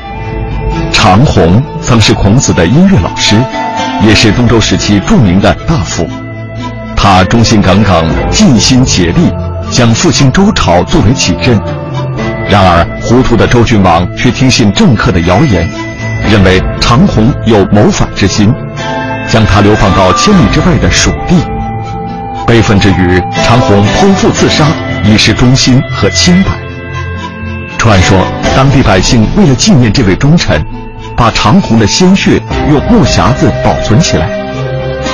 [0.91, 3.35] 长虹曾是孔子的音乐老师，
[4.03, 6.07] 也是东周时期著名的大夫。
[6.95, 9.31] 他忠心耿耿，尽心竭力，
[9.69, 11.61] 将复兴周朝作为己任。
[12.49, 15.69] 然而，糊涂的周君王却听信政客的谣言。
[16.29, 18.53] 认为长虹有谋反之心，
[19.31, 21.35] 将他流放到千里之外的蜀地。
[22.47, 24.65] 悲愤之余，长虹剖腹自杀，
[25.03, 26.51] 以示忠心和清白。
[27.77, 28.17] 传说
[28.55, 30.65] 当地百姓为了纪念这位忠臣，
[31.15, 34.27] 把长虹的鲜血用木匣子保存起来。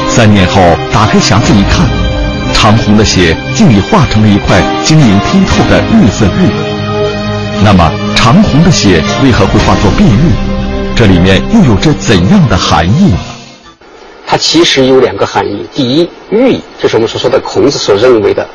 [0.08, 0.62] 三年后
[0.94, 1.86] 打开匣子一看，
[2.54, 6.50] 长虹的血竟已化成了一块晶莹剔透的绿色玉。
[7.64, 10.32] 那么，长虹的血为何会化作碧玉？
[10.96, 13.35] 这里面又有着怎样的含义呢？
[14.28, 15.66] 它其实有两个含义。
[15.74, 18.48] 第一，玉就是我们所说的孔子所认为的，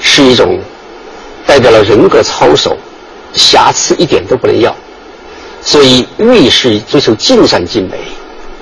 [0.00, 0.58] 是一种
[1.46, 2.76] 代表了人格操守，
[3.34, 4.74] 瑕疵一点都不能要。
[5.60, 7.98] 所以玉是追求尽善尽美、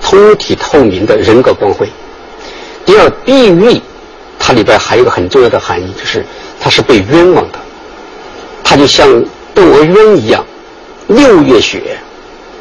[0.03, 1.89] 通体透明的人格光辉。
[2.85, 3.81] 第二，碧玉
[4.39, 6.25] 它里边还有个很重要的含义，就是
[6.61, 7.59] 它是被冤枉的，
[8.65, 9.09] 它就像
[9.55, 10.45] 窦娥冤一样，
[11.09, 11.99] 六月雪。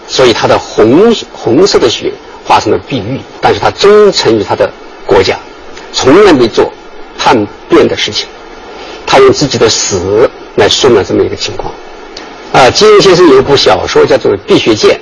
[0.08, 2.14] 所以它的红红色的雪
[2.46, 4.72] 化成了碧玉，但是他忠诚于他的
[5.06, 5.38] 国家，
[5.92, 6.72] 从来没做
[7.18, 7.36] 叛
[7.68, 8.28] 变的事情。
[9.06, 11.74] 他用自己的死来说明这么一个情况。
[12.54, 15.00] 啊，金庸先生有一部小说叫做《碧血剑》，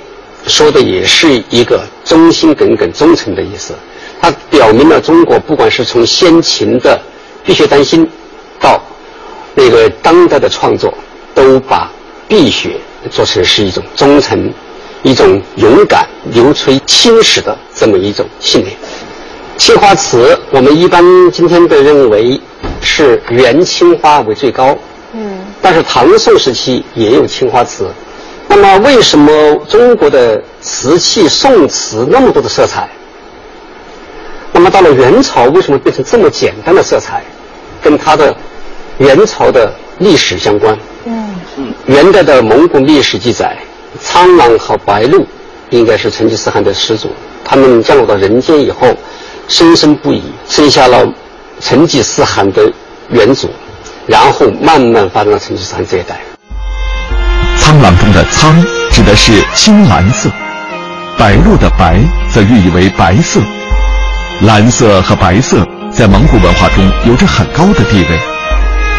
[0.50, 3.74] 说的也是一个忠心耿耿、忠诚的意思。
[4.22, 7.00] 他表明了中国不管是从先秦的
[7.44, 8.10] 碧血丹心，
[8.60, 8.82] 到
[9.54, 10.94] 那个当代的创作，
[11.36, 11.92] 都把
[12.28, 12.78] 碧血
[13.12, 14.52] 做成是一种忠诚。
[15.04, 18.76] 一种勇敢、流垂青史的这么一种信念。
[19.58, 22.40] 青花瓷，我们一般今天被认为
[22.82, 24.76] 是元青花为最高。
[25.14, 25.40] 嗯。
[25.62, 27.88] 但是唐宋时期也有青花瓷。
[28.48, 32.90] 那么，为什么中国的瓷器宋瓷那么多的色彩？
[34.52, 37.24] 那么到了元朝，为什么变成这么简单的色彩？
[37.82, 38.36] 跟它的
[39.00, 40.78] 元朝的历史相关。
[41.06, 41.36] 嗯。
[41.88, 43.58] 元代的蒙古历史记载。
[44.00, 45.26] 苍狼和白鹿
[45.70, 47.10] 应该是成吉思汗的始祖，
[47.44, 48.96] 他们降落到人间以后，
[49.48, 51.08] 生生不已，生下了
[51.60, 52.72] 成吉思汗的
[53.10, 53.50] 元祖，
[54.06, 56.20] 然后慢慢发展到成吉思汗这一代。
[57.60, 58.54] 苍狼中的苍
[58.92, 60.30] 指的是青蓝色，
[61.18, 63.40] 白鹿的白则寓意为白色，
[64.42, 68.20] 蓝色和白色在蒙古文化中有着很高的地位，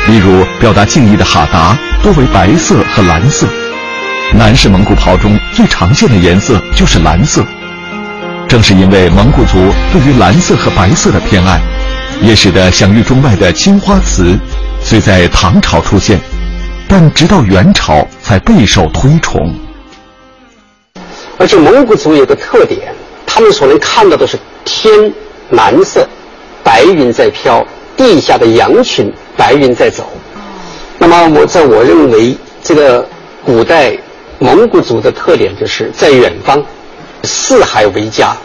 [0.09, 3.47] 例如表达敬意的哈达多为白色和蓝色。
[4.37, 7.45] 男士蒙古袍中最常见的颜色就是蓝色，
[8.49, 11.61] 正是因为蒙古族对于蓝色和白色的偏爱，
[12.21, 14.37] 也使得享誉中外的青花瓷
[14.83, 16.19] 虽在唐朝出现，
[16.89, 19.55] 但直到元朝才备受推崇。
[21.39, 22.93] 而且蒙古族有个特点，
[23.25, 24.93] 他们所能看到的是天
[25.51, 26.07] 蓝色，
[26.65, 27.65] 白云在飘，
[27.97, 30.13] 地下的羊群白云在走。
[30.99, 33.09] 那么我在我认为，这个
[33.45, 33.97] 古代。
[34.39, 36.63] 蒙古族的特点就是在远方，
[37.23, 38.37] 四海为家，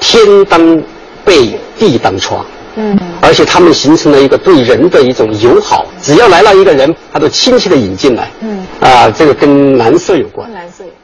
[0.00, 0.82] 天当
[1.24, 2.44] 被，地当窗。
[2.76, 8.30] 嗯，而且他们形成了一个对人的一种友好，只要来了一个人，他都亲切的引进来。
[8.40, 10.52] 嗯，啊，这个跟蓝色有关。
[10.52, 11.03] 蓝色有关。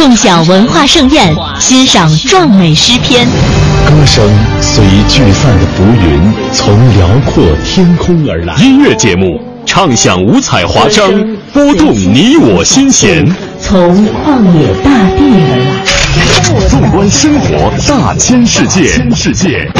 [0.00, 3.28] 共享文化盛宴，欣赏壮美诗篇。
[3.84, 4.24] 歌声
[4.62, 8.54] 随聚散的浮云，从辽阔天空而来。
[8.54, 11.12] 音乐节目唱响五彩华章，
[11.52, 13.30] 拨动你我心弦。
[13.60, 16.68] 从旷野大地而来。
[16.70, 19.70] 纵观生活大千世界，世界。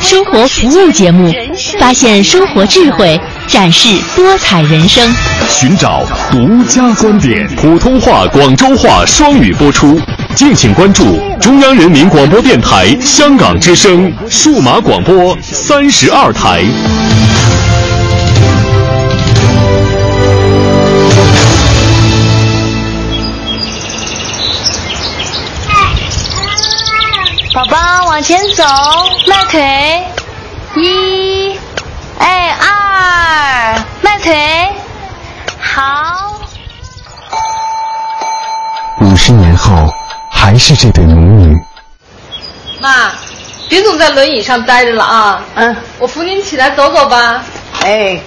[0.00, 1.32] 生活服务节目，
[1.78, 3.20] 发现生活智慧，
[3.50, 5.12] 展示多彩人生。
[5.48, 10.00] 寻找独家观点，普通话、广州话双语播出。
[10.36, 16.62] 敬请关注中央人民广播电台香港之声数码广播三十二台。
[27.52, 28.64] 宝宝往前走，
[29.28, 29.60] 迈腿，
[30.76, 31.58] 一，
[32.18, 32.79] 哎二，
[34.02, 34.68] 迈腿，
[35.58, 36.40] 好。
[39.00, 39.88] 五十年后。
[40.32, 41.54] 还是这对母女。
[42.80, 43.12] 妈，
[43.68, 45.42] 别总在轮椅上待着了啊！
[45.54, 47.44] 嗯，我扶您起来走走吧。
[47.82, 48.18] 哎，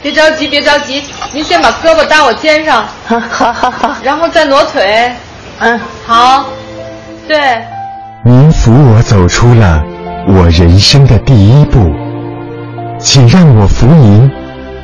[0.00, 2.88] 别着急，别着急，您先把胳膊搭我肩上。
[3.06, 3.94] 好好好。
[4.02, 5.12] 然后再挪腿。
[5.58, 6.46] 嗯，好。
[7.28, 7.62] 对。
[8.24, 9.84] 您扶我走出了
[10.26, 11.94] 我人生的第一步，
[13.00, 14.30] 请让我扶您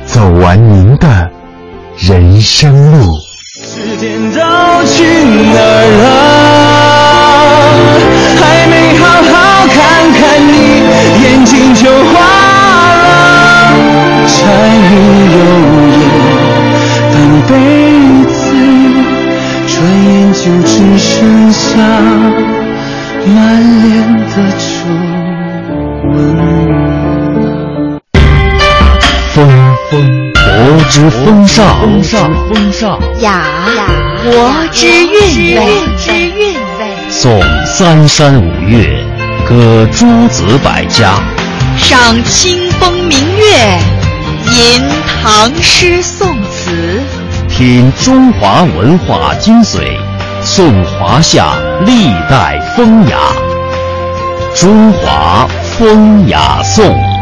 [0.05, 1.29] 走完您的
[1.97, 3.19] 人生路。
[3.61, 4.39] 时间都
[4.85, 5.03] 去
[5.53, 6.05] 哪儿了？
[8.39, 9.33] 还没好好
[9.67, 9.75] 看
[10.13, 10.53] 看你，
[11.23, 12.13] 眼睛就花
[13.03, 13.05] 了。
[14.27, 14.33] 柴
[14.89, 14.91] 米
[15.33, 15.37] 油
[15.91, 15.99] 盐
[17.11, 17.13] 半
[17.47, 17.51] 辈
[18.31, 18.33] 子，
[19.67, 19.73] 转
[20.05, 21.63] 眼就只剩下
[30.89, 33.43] 之风尚，风尚，风尚雅
[33.75, 33.87] 雅，
[34.23, 35.65] 国之韵味，
[35.97, 36.95] 之韵味。
[37.09, 39.03] 颂三山五岳，
[39.47, 41.15] 歌诸子百家，
[41.77, 43.79] 赏清风明月，
[44.51, 44.83] 吟
[45.21, 47.01] 唐诗宋词，
[47.49, 49.97] 品中华文化精髓，
[50.41, 53.17] 颂华夏历代风雅。
[54.55, 57.14] 中华风雅颂。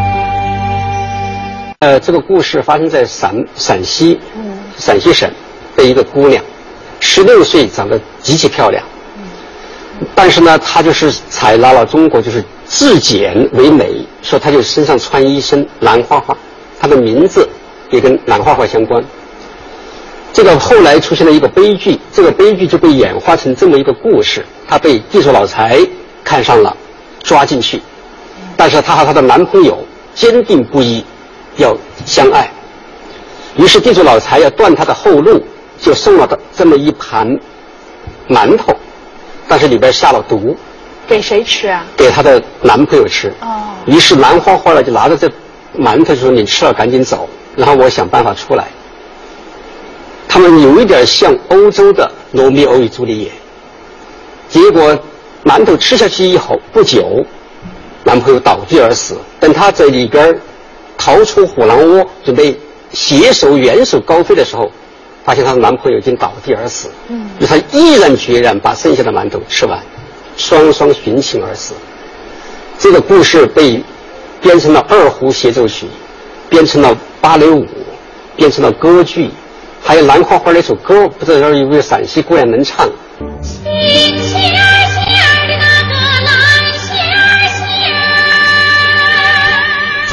[1.83, 4.17] 呃，这个故事发生在陕陕西，
[4.77, 5.29] 陕西省
[5.75, 6.41] 的一个姑娘，
[7.01, 8.81] 十六岁，长得极其漂亮。
[10.15, 16.33] 但是呢，她就是采纳了中国就是质简为美，说她就身上穿一身蓝花花，
[16.79, 17.45] 她的名字
[17.91, 19.03] 也跟蓝花花相关。
[20.31, 25.77] 这个后来出现了一个悲剧，这个悲剧就被演化成这么一个故事：她被地主老财
[26.23, 26.77] 看上了，
[27.21, 27.81] 抓进去，
[28.55, 31.03] 但是她和她的男朋友坚定不移。
[31.57, 32.49] 要相爱，
[33.55, 35.41] 于是地主老财要断他的后路，
[35.79, 37.39] 就送了他这么一盘
[38.27, 38.75] 馒头，
[39.47, 40.57] 但是里边下了毒。
[41.07, 41.85] 给谁吃啊？
[41.95, 43.31] 给她的男朋友吃。
[43.41, 43.75] 哦。
[43.85, 45.29] 于是兰花花呢就拿着这
[45.77, 48.67] 馒头说：“你吃了赶紧走，然后我想办法出来。”
[50.27, 53.31] 他们有一点像欧洲的罗密欧与朱丽叶。
[54.49, 54.97] 结果
[55.43, 57.23] 馒头吃下去以后不久，
[58.03, 59.17] 男朋友倒地而死。
[59.39, 60.35] 等他在里边。
[61.03, 62.57] 逃出虎狼窝，准备
[62.93, 64.71] 携手远走高飞的时候，
[65.25, 66.89] 发现她的男朋友已经倒地而死。
[67.09, 69.77] 嗯，她毅然决然把剩下的馒头吃完，
[70.37, 71.73] 双双殉情而死。
[72.79, 73.83] 这个故事被
[74.41, 75.87] 编成了二胡协奏曲，
[76.47, 77.67] 编成了芭蕾舞，
[78.37, 79.29] 编成了歌剧，
[79.81, 82.89] 还有《兰花花》那首歌，不知道有没有陕西姑娘能唱。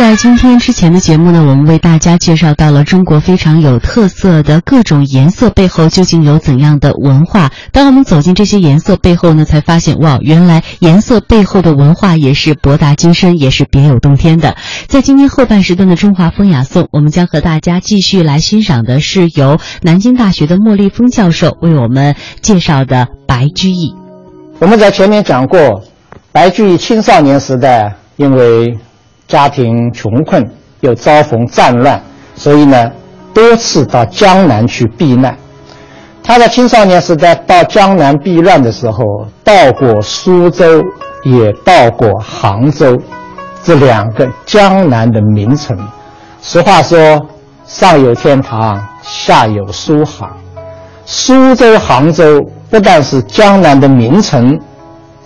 [0.00, 7.50] 在今天之前的节目呢，我们为大家介绍到了中国非常有特色的各种颜色背后究竟有怎样的文化。
[7.70, 14.56] 当我们走进这些颜色背后呢，才发现哇，原来颜色背后的文化也是博大精深，也是别有洞天的。
[14.88, 23.94] 在今天后半时段的《中华风雅颂》，我们将和大家继续来欣赏的是由南京大学的莫立峰教授为我们介绍的白居易。
[24.60, 25.82] 我们在前面讲过，
[26.32, 28.78] 白居易青少年时代因为。
[29.30, 30.44] 家庭穷困，
[30.80, 32.02] 又遭逢战乱，
[32.34, 32.90] 所以呢，
[33.32, 35.36] 多次到江南去避难。
[36.20, 39.04] 他在青少年时代到江南避难的时候，
[39.44, 40.82] 到过苏州、
[41.22, 42.98] 也到过杭州
[43.62, 45.78] 这两个江南的名城。
[46.40, 46.98] 俗话说
[47.64, 50.28] ：“上有天堂，下有苏杭。”
[51.06, 54.58] 苏州、杭州不但是江南的名城，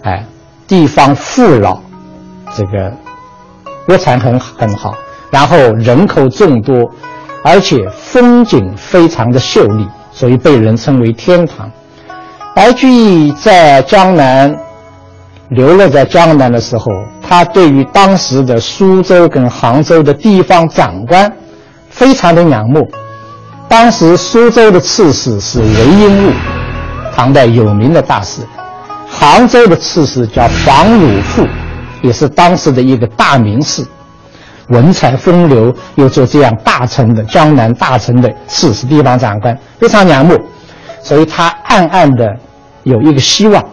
[0.03, 0.25] 哎，
[0.69, 1.83] 地方富饶，
[2.55, 2.93] 这个
[3.89, 4.95] 物产很很好，
[5.31, 6.91] 然后人口众多，
[7.43, 11.71] 而且风景非常的秀丽，所以被人称为天堂。
[12.55, 14.57] 白居易在江南
[15.49, 21.31] 流落在江南的时候，他对于当时的苏州跟杭州的地方长官
[21.91, 22.89] 非常的仰慕。
[23.69, 26.33] 当时苏州的刺史是韦应物，
[27.15, 28.49] 唐代有名的大诗人；
[29.11, 31.45] 杭州的刺史叫房汝富，
[32.05, 33.83] 也是当时的一个大名士，
[34.69, 40.39] 文采风流，又做这样大臣的江南大臣的刺史地方长官，非常仰慕，
[41.03, 42.29] 所以他暗暗的
[42.83, 43.65] 有一个希望，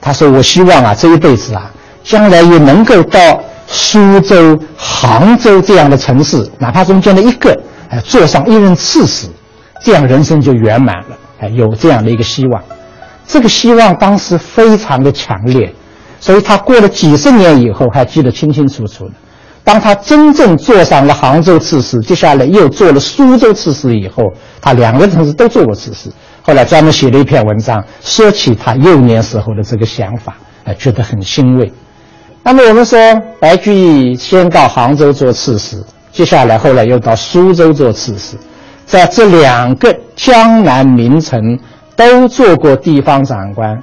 [0.00, 1.68] 他说：“我希望啊，这一辈子啊，
[2.04, 7.52] 将来也能够到苏州、杭州这样的城市，哪怕中间的一个。”
[7.90, 9.28] 哎，做上一任刺史，
[9.84, 11.16] 这样人生就圆满了。
[11.40, 12.60] 哎，有这样的一个希望，
[13.28, 15.72] 这个希望当时非常的强烈，
[16.26, 19.12] 所以他过了几十年以后还记得清清楚楚的。
[19.62, 24.24] 当他真正做上了杭州刺史，接下来又做了苏州刺史以后，
[24.60, 26.10] 他两个城市都做过刺史。
[26.42, 31.72] 后来专门写了一篇文章，说起他幼年时候的这个想法，哎，觉得很欣慰。
[32.42, 32.98] 那么我们说，
[33.38, 35.80] 白居易先到杭州做刺史。
[36.10, 38.36] 接下来，后来又到苏州做刺史，
[38.84, 41.56] 在这两个江南名城
[41.94, 43.80] 都做过地方长官，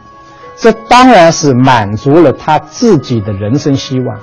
[0.64, 4.18] 这当然是满足了他自己的人生希望。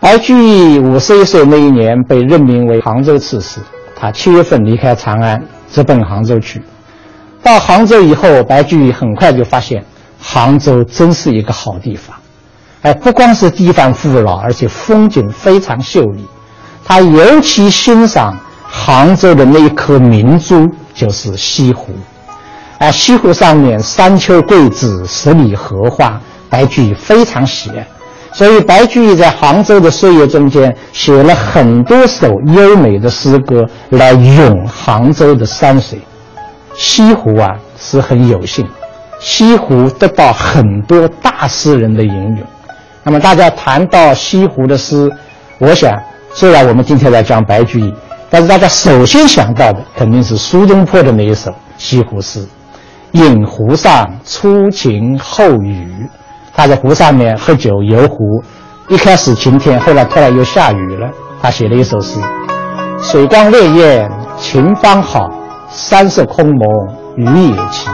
[0.00, 3.60] 白居易五十一岁那一年被任命为杭州刺史，
[3.94, 6.62] 他七月份离开长安，直奔杭州去。
[7.42, 9.84] 到杭州以后，白居易很快就发现
[10.18, 12.16] 杭州真是一个好地方，
[12.80, 16.24] 哎，不光是地方富饶，而且风景非常秀丽。
[16.82, 21.92] 他尤其欣赏杭州的那一颗明珠，就是西湖。
[22.78, 27.86] 啊，西湖上面山丘桂子，十里荷花，白居易非常喜爱。
[28.32, 36.00] 所以，白居易在杭州的岁月中间，写了很多首优美的诗歌来咏杭州的山水。
[36.74, 38.66] 西湖啊，是很有幸，
[39.20, 42.38] 西湖得到很多大诗人的吟咏。
[43.04, 45.10] 那么，大家谈到西湖的诗，
[45.58, 45.92] 我想。
[46.36, 47.94] 虽然我们今天在讲白居易，
[48.28, 52.44] 但是大家首先想到的肯定是苏东坡的那一首西湖诗
[53.14, 56.08] ：“饮湖上初晴后雨。”
[56.54, 58.24] 他在湖上面喝酒游湖，
[58.88, 61.08] 一开始晴天，后来突然又下雨了。
[61.42, 62.20] 他写了一首诗
[63.02, 64.08] ：“水光潋滟
[64.38, 65.28] 晴方好，
[65.68, 66.68] 山色空蒙
[67.16, 67.88] 雨也奇。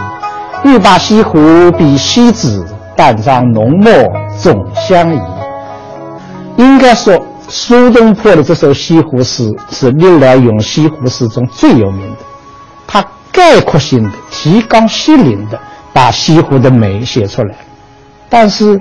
[0.65, 1.39] 欲把西湖
[1.79, 3.93] 比西子，淡妆浓墨
[4.37, 5.21] 总相宜。”
[6.59, 7.19] 应该说。
[7.53, 12.19] 苏东坡的这首西湖诗是历来咏西湖诗中最有名的，
[13.33, 15.59] 概括性的、提纲挈领的
[15.93, 17.55] 把西湖的美写出来。
[18.29, 18.81] 但是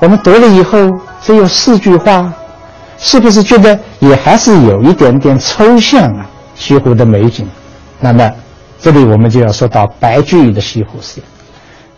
[0.00, 0.78] 我们读了以后，
[1.22, 2.32] 只有四句话，
[2.98, 6.26] 是不是觉得也还是有一点点抽象啊？
[6.54, 7.48] 西湖的美景。
[8.00, 8.30] 那么
[8.80, 11.20] 这里我们就要说到白居易的西湖诗。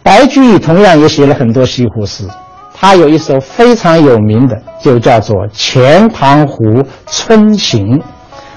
[0.03, 2.25] 白居易同样也写了很多西湖诗。
[2.75, 6.65] 他有一首非常有名的，就叫做《钱塘湖
[7.07, 7.99] 春行》，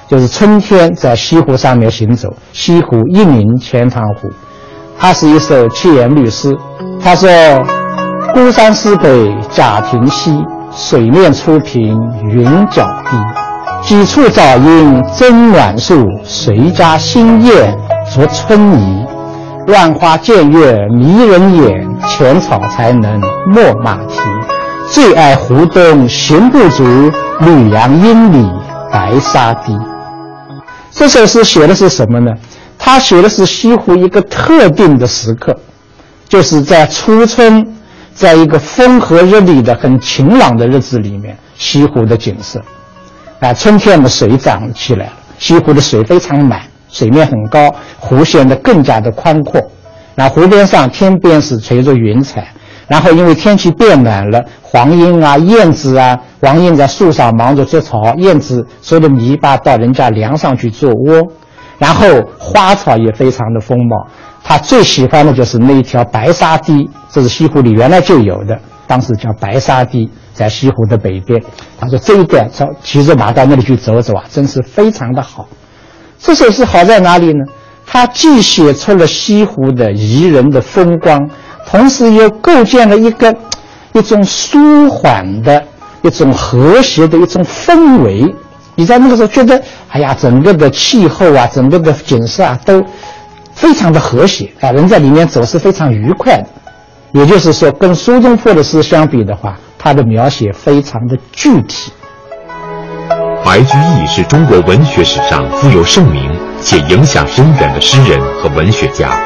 [0.07, 2.33] 就是春天在西湖上面行走。
[2.51, 4.29] 西湖一名钱塘湖，
[4.99, 6.55] 它是一首七言律诗。
[7.01, 7.29] 他说
[8.33, 11.99] ：“孤山寺北贾亭西，水面初平
[12.29, 13.87] 云脚低。
[13.87, 17.77] 几处早莺争暖树，谁家新燕
[18.13, 19.05] 啄春泥？
[19.67, 24.19] 乱花渐月迷人眼。”浅草才能没马蹄，
[24.91, 26.83] 最爱湖东行不足，
[27.39, 28.51] 绿杨阴里
[28.91, 29.73] 白沙堤。
[30.93, 32.31] 这首诗写的是什么呢？
[32.77, 35.57] 他写的是西湖一个特定的时刻，
[36.27, 37.65] 就是在初春，
[38.13, 42.61] 在一个风和日丽的很晴朗的日子里面，西湖的景色。
[43.39, 49.61] 啊，春天的水涨起来了，西湖的水非常满，水面很高，湖显得更加的宽阔。
[50.15, 52.53] 那湖边上，天边是垂着云彩，
[52.87, 61.25] 然后因为天气变暖了，黄莺啊、燕子啊，黄莺在树上忙着筑巢，燕子收了泥巴到人家梁上去做窝，
[61.77, 62.07] 然后
[62.37, 63.95] 花草也非常的丰茂。
[64.43, 71.41] 他最喜欢的就是那一条白沙堤，这是西湖里原来就有的，当时叫白沙堤，在西湖的北边。
[71.79, 75.47] 他说这一段走骑着马到那里去走走啊，真是非常的好。
[76.19, 77.45] 这首诗好在哪里呢？
[77.85, 81.29] 它既写出了西湖的宜人的风光，
[81.73, 83.35] 同时又构建了一个
[83.93, 85.59] 一种舒缓的、
[86.03, 88.31] 一种和谐的一种氛围。
[88.75, 89.59] 你在那个时候觉得，
[89.89, 92.79] 哎呀，整个的气候啊，整个的景色啊，都
[93.55, 96.45] 非常的和谐啊，人在里面走是非常愉快的。
[97.11, 101.91] 也就是说，跟苏东坡的诗相比的话，他的描写非常的具体。
[103.43, 109.19] 白居易是中国文学史上富有盛名且影响深远的诗人和文学家，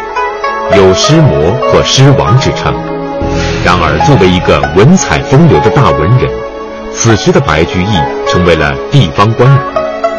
[0.76, 2.74] 有“诗魔”或“诗王”之称。
[3.64, 6.30] 然而，作为一个文采风流的大文人，
[6.94, 7.96] 此时的白居易
[8.28, 9.60] 成为了地方官员，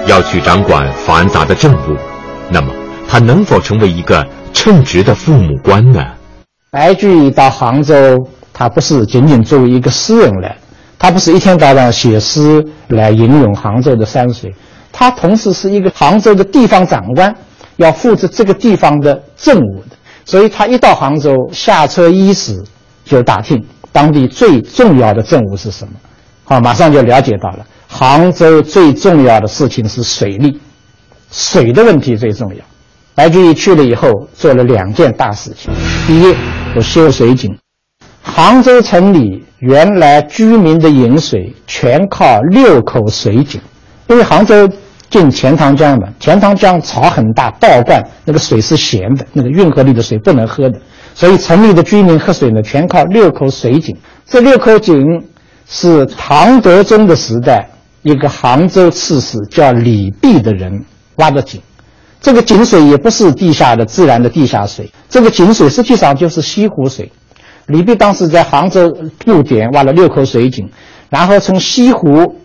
[0.06, 1.96] 要去掌管繁杂的政务。
[2.50, 2.72] 那么，
[3.06, 6.02] 他能否成为一个称职的父母官呢？
[6.70, 10.56] 白居易到杭州，他不是仅仅作为一个诗人来，
[10.98, 14.54] 他不是一天到晚写诗来吟咏杭州的山水，
[14.92, 17.34] 他同时是一个杭州的地方长官，
[17.76, 19.82] 要负责这个地方的政务。
[20.28, 22.62] 所以他一到杭州，下车伊始
[23.02, 25.94] 就打听当地最重要的政务是什么，
[26.44, 30.60] 好，马上就了解到了杭州最重要的事情是水利，
[31.32, 32.62] 水的问题最重要。
[33.14, 35.72] 白居易去了以后，做了两件大事情，
[36.06, 36.36] 第一。
[36.76, 37.56] 我修水井，
[38.22, 43.58] 杭州城里原来居民的饮水全靠六口水井，
[44.08, 44.68] 因为杭州
[45.10, 50.78] 进钱塘江嘛，钱塘江潮很大，倒灌那个水是咸的，那个运河里的水不能喝的，
[51.14, 53.96] 所以城里的居民喝水呢，全靠六口水井。
[54.26, 55.24] 这六口井
[55.66, 57.68] 是唐德宗的时代
[58.02, 60.84] 一个杭州刺史叫李泌的人
[61.16, 61.60] 挖的井。
[62.20, 67.10] 这个井水也不是地下的自然的地下水，这个井水实际上就是西湖水。
[67.66, 70.68] 李泌当时在杭州布点挖了六口水井，
[71.08, 72.36] 然后从西湖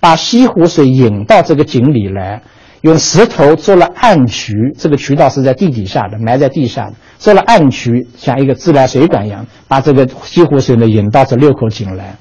[0.00, 2.42] 把西湖水引到这个井里来，
[2.80, 12.16] 用石头做了暗渠，这个渠道是在地底下的，埋在地下的，做了暗渠，像一个自来水管一样，把这个西湖水呢引到这六口井来。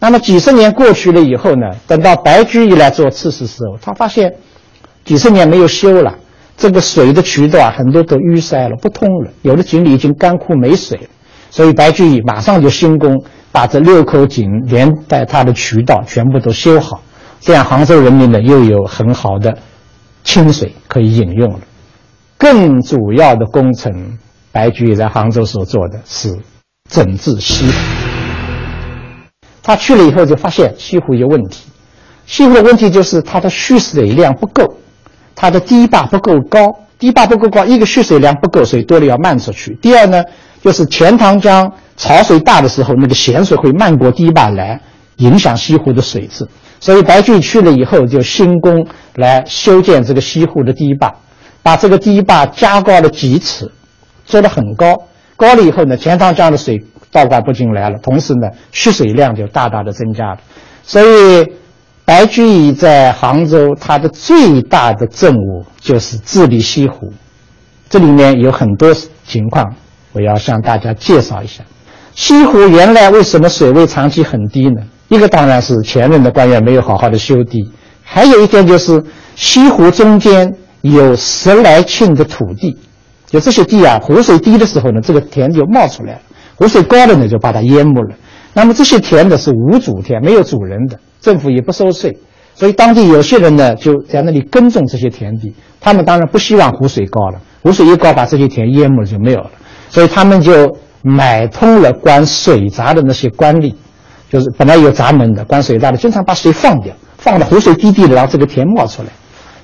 [0.00, 4.32] 那么几十年过去了以后呢，等到白居易来做刺史时候，他发现
[5.04, 6.14] 几十年没有修了。
[6.56, 9.30] 这个水的渠道啊，很多都淤塞了，不通了。
[9.42, 11.08] 有的井里已经干枯没水，
[11.50, 17.00] 所以白居易马上就兴工，把这六口井连带它的渠道全部都修好，
[17.40, 19.56] 这样杭州人民呢又有很好的
[20.24, 21.60] 清水可以饮用了。
[22.36, 24.18] 更主要的工程，
[24.52, 26.38] 白居易在杭州所做的是
[26.90, 27.72] 整治西湖。
[29.62, 31.68] 他去了以后就发现西湖有问题，
[32.26, 34.76] 西湖的问题就是它的蓄水量不够。
[35.34, 39.78] 它的堤坝不够高，堤坝不够高，一个蓄水量不够，水多了要漫出去。
[39.80, 40.24] 第二呢，
[40.62, 44.80] 就是钱塘江潮水大的时候，那个咸水会漫过堤坝来，
[45.18, 46.48] 影响西湖的水质。
[46.80, 51.14] 所以白居易去了以后，就兴工来修建这个西湖的堤坝，
[51.62, 53.70] 把这个堤坝加高了几尺，
[54.24, 54.94] 做得很高。
[55.36, 60.38] 高了以后呢，钱塘江的水倒灌不进来了，同时呢，蓄水量就大大的增加了。
[60.82, 61.46] 所以。
[62.04, 67.12] 白居易在杭州，他的最大的政务就是治理西湖。
[67.90, 68.94] 这里面有很多
[69.26, 69.74] 情况，
[70.12, 71.62] 我要向大家介绍一下。
[72.14, 74.80] 西湖原来为什么水位长期很低呢？
[75.08, 77.70] 一个当然是前任的官员没有好好的修堤，
[78.02, 79.02] 还有一点就是
[79.36, 82.76] 西湖中间有十来顷的土地，
[83.26, 86.20] 就这些地啊，湖水低的时候呢，这个田就冒出来了；
[86.56, 88.14] 湖水高了呢，就把它淹没了。
[88.52, 90.98] 那么这些田呢是无主田，没有主人的。
[91.20, 92.16] 政府也不收税，
[92.54, 95.52] 所以当地有些人呢就在那里耕种这些田地。
[95.80, 99.50] 他们当然不希望湖水高了，湖水一高把这些田淹没了就没有了。
[99.90, 103.74] 所以他们就买通了管水闸的那些官吏，
[104.30, 109.08] 就是本来有闸门的管水闸的，经常把水放掉，放到湖水低低的，然后这个田冒出来。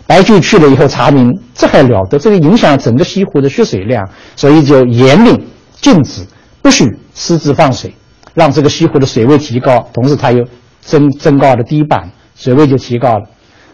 [0.06, 5.46] 白居易去了以后查明，这还了得，这个影响整个西湖的蓄水量，所以就严令
[5.80, 6.22] 禁止，
[6.62, 6.84] 不许
[7.14, 7.94] 私自放水，
[8.34, 10.44] 让这个西湖的水位提高，同时他又。
[10.86, 12.04] 增增高的堤坝，
[12.36, 13.24] 水位就提高了。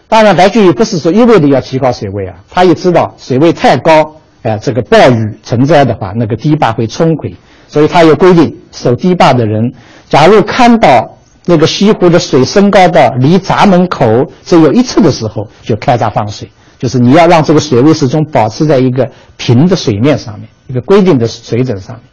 [0.07, 7.35] 当然，白居易不是说一味的要提高水位啊，他也知道水位太高，哎，这个暴雨成灾的话，那个堤坝会冲毁，
[7.67, 9.73] 所以他有规定守堤坝的人，
[10.11, 14.05] 假如看到那个西湖的水升高到离闸门口
[14.43, 22.03] 只有一尺的时候，就开闸放水，就是你要让这个水位始终保持在一个平的水面上面，一个规定的水准上面。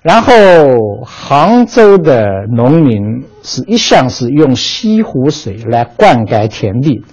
[0.00, 0.32] 然后，
[1.04, 2.24] 杭州的
[2.56, 2.98] 农民
[3.42, 7.04] 是一向是用西湖水来灌溉田地，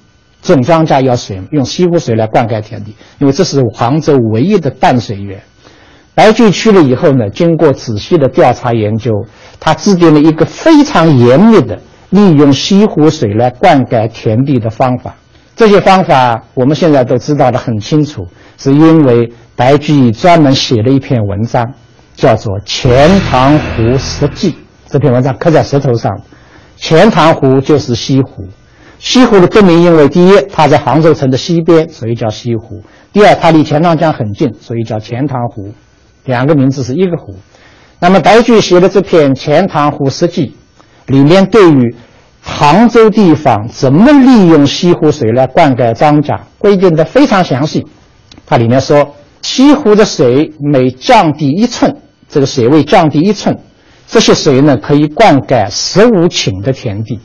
[0.42, 5.42] 种庄稼要水，用西湖水来灌溉田地，因为这是杭州唯一的淡水源。
[6.20, 9.14] 白居易去了以后呢，经过仔细的调查研究，
[9.58, 15.16] 他制定了一个非常严密的利用西湖水来灌溉田地的方法。
[15.56, 21.66] 这些方法我们现在都知道的很清楚，是因为白居易专门写了一篇文章。
[22.16, 24.52] 叫做《钱塘湖实记》，
[24.90, 26.12] 这篇文章刻在石头上。
[26.76, 28.44] 钱塘湖就是西湖，
[29.00, 32.82] 西湖的得名，因为第一，它在杭州城的西边，所以叫西湖；
[33.14, 35.72] 第二，它离钱塘江很近，所以叫钱塘湖。
[36.30, 37.36] 两个名字是一个湖。
[38.00, 40.54] 那么白居易写的这篇《钱塘湖诗记》，
[41.12, 41.96] 里面对于
[42.40, 47.84] 杭州地方怎么利用西湖水来灌溉庄稼，规定的非常详细。
[48.46, 51.98] 它里面说，西湖的水每降低一寸，
[52.30, 53.58] 这个水位降低一寸。
[54.08, 57.20] 这些水呢，可以灌溉十五顷的田地，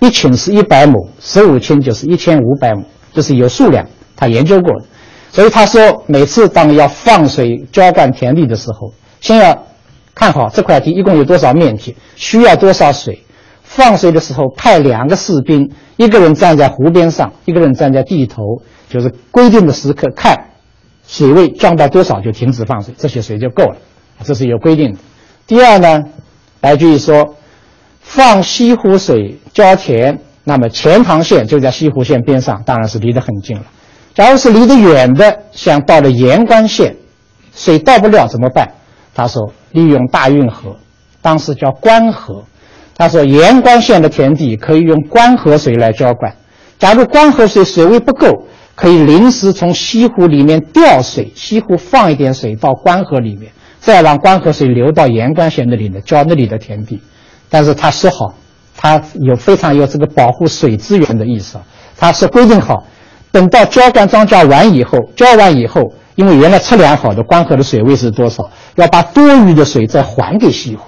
[0.00, 3.86] 一顷是一百亩，十五顷就是一千五百亩，这是有数量，
[4.16, 4.86] 他研究过的。
[5.34, 9.66] 所以他说，每次当要放水浇灌田地的时候，先要
[10.14, 13.20] 看好这块地一共有多少面积，需要多少水。
[13.64, 20.38] 放水的时候，派两个士兵，一个人站在湖边上，一个人站在地头，就是规定的时刻看
[21.04, 23.76] 水位降到多少就停止放水，这些水就够了，
[24.22, 24.98] 这是有规定的。
[25.48, 26.04] 第二呢？
[26.60, 27.34] 白居易说
[28.00, 33.64] ：“放西湖水浇田，那么钱塘县就在西湖县边上，当然是离得很近了。
[34.14, 36.94] 假如是离得远的，像到了盐官县，
[37.54, 38.70] 水到不了怎么办？
[39.14, 40.76] 他说利用大运河，
[41.20, 42.44] 当时叫关河。
[42.96, 46.32] 他说盐官县的田地可以用关河水来浇灌。
[46.78, 48.46] 假如关河水水位不够，
[48.76, 53.50] 可以临时从西湖里面调水，西湖放一点水到关河里面。”
[53.80, 57.02] 再让关河水流到盐官县那里呢，浇那里的田地。
[57.50, 58.34] 但是他说好，
[58.74, 61.58] 他有非常有这个保护水资源的意思。
[61.94, 62.84] 他是规定好，
[63.34, 70.84] 等到浇灌庄稼完以后，浇完以后，因为原来测量好的关河的水位是多少，要把多余的水再还给西湖。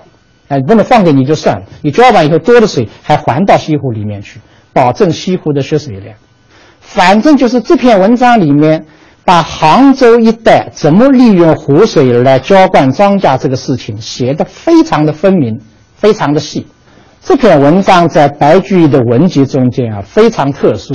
[0.47, 4.39] 哎，不能放给你就算了，你浇完以后多的水还还到西湖里面去，
[4.73, 6.15] 保证西湖的蓄水量。
[6.81, 8.87] 反正就是这篇文章里面。
[9.25, 15.59] 把杭州一带怎么利用湖水来浇灌庄稼这个事情写得非常的分明，
[15.97, 16.65] 非常的细。
[17.21, 20.95] 这篇文章在白居易的文集中间啊非常特殊，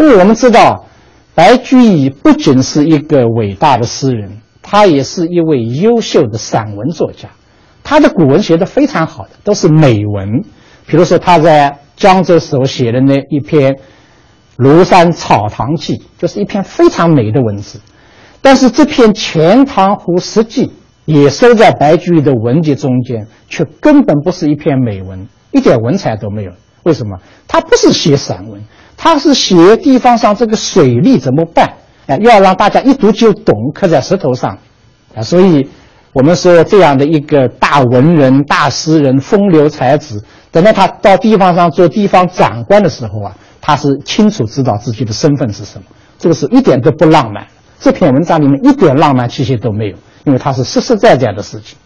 [0.00, 0.86] 因为我们知道，
[1.34, 7.28] 白居易不仅是一个伟大的诗人，他也是一位优秀的散文作家。
[7.84, 10.42] 他的古文写得非常好的，都是美文。
[10.86, 13.76] 比如说他在江浙时候写的那一篇。
[14.62, 17.80] 《庐山草堂记》就是一篇非常美的文字，
[18.42, 20.66] 但是这篇《钱塘湖十记》
[21.06, 26.52] 也收在白居易的文集中间，却根本不是一篇美文，一点文采都没有。
[26.82, 27.16] 为什么？
[27.48, 28.62] 他不是写散文，
[29.02, 31.72] 他是写地方上这个水利怎么办？
[32.06, 34.58] 哎，要让大家一读就懂，刻在石头上。
[35.16, 35.66] 啊，所以
[36.12, 43.34] 我们说这样的一个大文人、大诗人、风流才子，等到他到地方上做地方长官的时候啊。
[43.62, 45.84] 他是清楚知道自己的身份是什么，
[46.18, 47.46] 这个是一点都不浪漫。
[47.78, 51.78] 这篇文章里面一点浪漫气息都没有，因为它是实实在在的事情。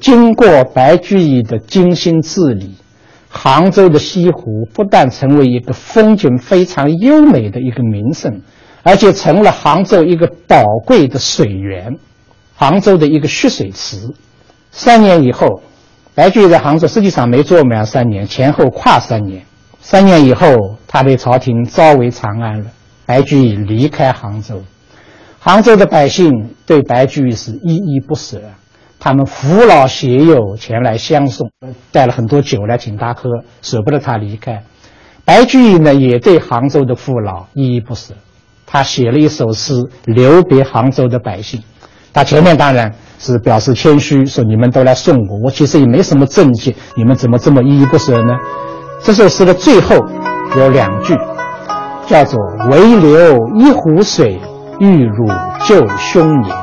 [0.00, 2.74] 经过白居易的精心治理，
[3.32, 8.42] 杭州的西湖不但成为一个风景非常优美的一个名胜，
[8.82, 11.96] 而且成了杭州一个宝贵的水源，
[12.56, 13.96] 杭州的一个蓄水池。
[14.72, 15.62] 三年以后，
[16.14, 19.42] 白居易在杭州实际上没做满三年，前后跨三年。
[19.80, 22.66] 三年以后，他被朝廷召回长安了。
[23.06, 24.62] 白居易离开杭州，
[25.38, 28.40] 杭州的百姓对白居易是依依不舍，
[29.02, 31.50] 他们扶老携幼前来相送，
[31.90, 33.30] 带了很多酒来请他喝，
[33.62, 34.62] 舍不得他离开。
[35.24, 38.12] 白居易呢，也对杭州的父老依依不舍，
[38.66, 39.72] 他写了一首诗
[40.04, 41.62] 留别杭州的百姓。
[42.12, 48.34] 他前面当然是表示谦虚，说你们都来送我，我其实也没什么政绩，你们怎么这么依依不舍呢？
[49.02, 49.96] 这首诗的最后
[50.58, 51.16] 有两句，
[52.06, 52.38] 叫做
[52.70, 54.38] “唯留一湖水，
[54.78, 55.26] 玉汝
[55.64, 56.54] 救兄年”。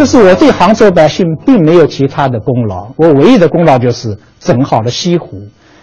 [0.00, 5.42] 就是我对杭州百姓并没有其他的功劳，我唯一的功劳就是整好了西湖，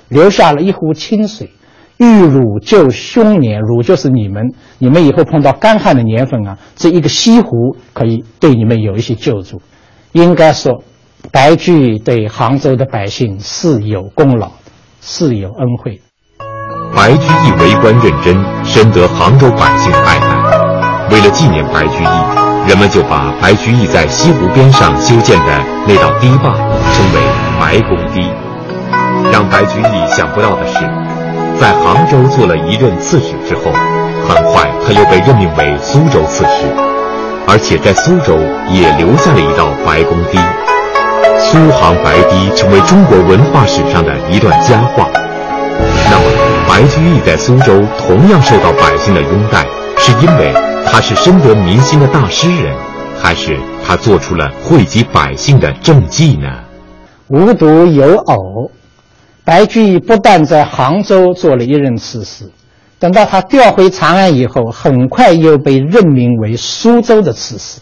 [0.10, 1.52] 留下了一湖清水，
[1.98, 3.62] 玉汝救凶年。
[3.62, 9.62] 汝就是你们，你们以后碰到干旱的年份啊，这一个西湖可以对你们有一些救助。
[10.14, 10.84] 应该说，
[11.32, 14.50] 白居易对杭州的百姓是有功劳。
[15.00, 16.02] 是有恩惠。
[16.96, 21.12] 白居易为官认真，深得杭州百姓的爱戴。
[21.12, 25.46] 为了纪念白居易，人们就把白居易在西湖边上修建的
[25.88, 26.52] 那道堤坝
[26.94, 27.22] 称为
[27.60, 28.30] 白公堤。
[29.32, 30.80] 让白居易想不到的是，
[31.60, 33.72] 在杭州做了一任刺史之后，
[34.28, 36.66] 很快他又被任命为苏州刺史，
[37.48, 38.38] 而且在苏州
[38.70, 40.38] 也留下了一道白公堤。
[41.40, 45.08] 苏杭白堤成为中国文化史上的一段佳话。
[46.12, 46.24] 那么，
[46.68, 49.66] 白居易在苏州同样受到百姓的拥戴，
[49.98, 50.54] 是因为
[50.90, 52.76] 他是深得民心的大诗人，
[53.22, 56.48] 还是他做出了惠及百姓的政绩呢？
[57.28, 58.72] 无独有偶，
[59.44, 62.50] 白居易不但在杭州做了一任刺史，
[63.00, 67.80] 等到他调回长安以后，很快又被任命为苏州的刺史，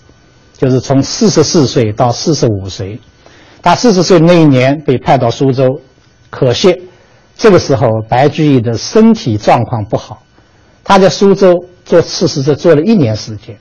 [0.57, 2.99] 就是从四十四岁到四十五岁。
[3.61, 5.79] 他四十岁那一年被派到苏州，
[6.29, 6.75] 可惜
[7.37, 10.21] 这个时候白居易的身体状况不好，
[10.83, 13.55] 他在苏州做刺史，只做了一年时间。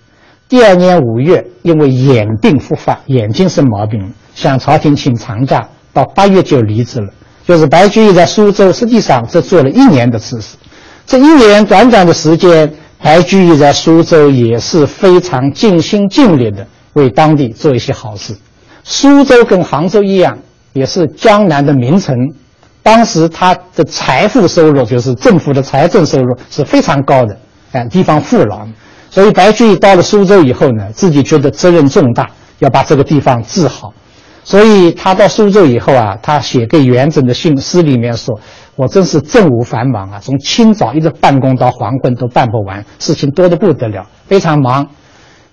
[0.48, 7.08] 第二年五月，因为眼病复发，眼睛生毛病，向朝廷请长假，到八月就离职了。
[7.46, 10.56] 就是白居易在苏州，实际上只做了一年的刺史。
[11.06, 18.34] 这一年短短的时间，白居易在苏州也是非常尽心尽力的为当地做一些好事。
[18.82, 20.38] 苏州跟杭州一样，
[20.72, 22.16] 也是江南的名城。
[22.82, 27.38] 当时他的财富收入，就是政府的财政收入是非常高的，
[27.74, 28.66] 哎，地方富饶。
[29.10, 33.92] 所以白居易到了苏州以后呢，自己觉得责任重大，要把这个地方治好。
[34.42, 38.38] 所以他到苏州以后啊，他写给元稹的信诗里面说
[38.76, 44.86] ：“我真是政务繁忙啊，从清早一直办公到黄昏都办不完，事情多得不得了，非常忙。”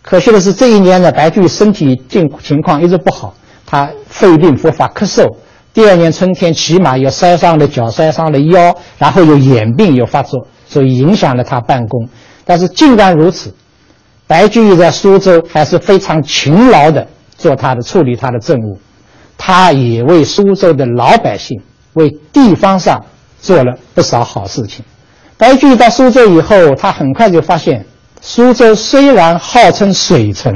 [0.03, 3.33] 可惜的是，这一年呢，白居易身体境情况一直不好，
[3.65, 5.31] 他肺病复发，咳嗽。
[5.73, 12.07] 第二年春天骑马又摔伤了脚，摔伤了腰，然后又眼病又发作，所以影响了他办公。
[12.45, 13.53] 但是尽管如此，
[14.25, 17.05] 白居易在苏州还是非常勤劳的
[17.35, 18.79] 做他的处理他的政务，
[19.37, 21.61] 他也为苏州的老百姓、
[21.95, 23.03] 为地方上
[23.41, 24.85] 做了不少好事情。
[25.37, 27.85] 白居易到苏州以后，他很快就发现。
[28.23, 30.53] 苏州虽然号称水城，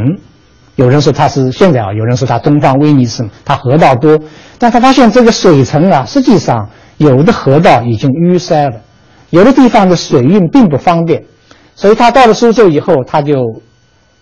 [0.76, 4.20] 有人说他是现在啊，有人说他东方威尼斯，他河道多，
[4.60, 8.78] 但他发现这个水城啊，实际上有的河道已经淤塞了，
[9.30, 11.24] 有的地方的水运并不方便，
[11.76, 13.62] 所以他到了苏州以后，他就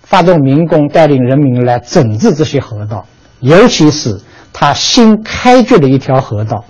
[0.02, 3.06] 发动民工，带领人民来整治这些河道，
[3.40, 4.20] 尤其是
[4.52, 6.64] 他新开掘了一条河道，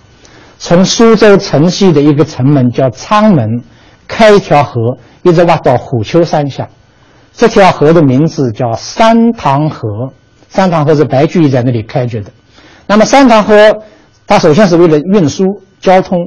[0.60, 3.62] 从苏州城西的一个城门叫仓门，
[4.08, 4.80] 开一条河。
[5.26, 6.68] 一直挖到虎丘山下，
[7.34, 9.88] 这条河的名字叫三塘河。
[10.50, 12.30] 三塘河是白居易在那里开掘的。
[12.88, 13.74] 那么三塘河，
[14.28, 15.46] 它首先是为了运输
[15.80, 16.18] 交通，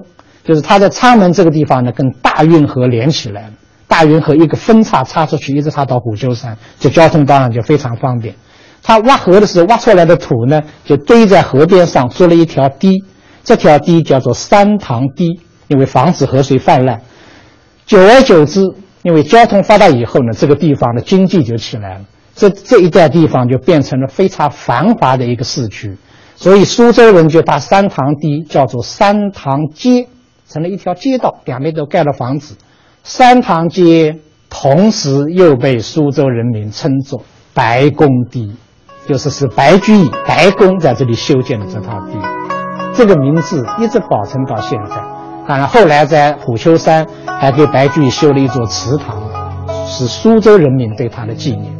[0.46, 3.52] 就是它在仓门这个地方呢，跟大运河连起来了。
[3.88, 8.34] 大运河一个分叉插出去，一直插到虎丘山，这交通当然就非常方便。
[8.82, 13.02] 他挖河的时候，挖出来的土呢，就堆在河边上，做了一条堤。
[13.42, 17.00] 这条堤叫做三塘堤，因为防止河水泛滥。
[17.86, 18.60] 久而久之，
[19.02, 22.00] 因为交通发达以后呢，这个地方的经济就起来了，
[22.34, 25.96] 这这一带地方就变成了非常繁华的一个市区，
[26.34, 30.08] 所以苏州人就把三塘堤叫做三塘街，
[30.48, 32.56] 成了一条街道，两边都盖了房子。
[33.02, 34.18] 三塘街
[34.48, 37.22] 同时又被苏州人民称作
[37.54, 38.56] 白公堤，
[39.06, 42.18] 就是是白居易白公在这里修建的这套堤，
[42.94, 44.96] 这个名字一直保存到现在。
[45.48, 47.06] 当然，后来在虎丘山
[47.40, 49.22] 还给白居易修了一座祠堂，
[49.86, 51.72] 是苏州人民对他的纪念。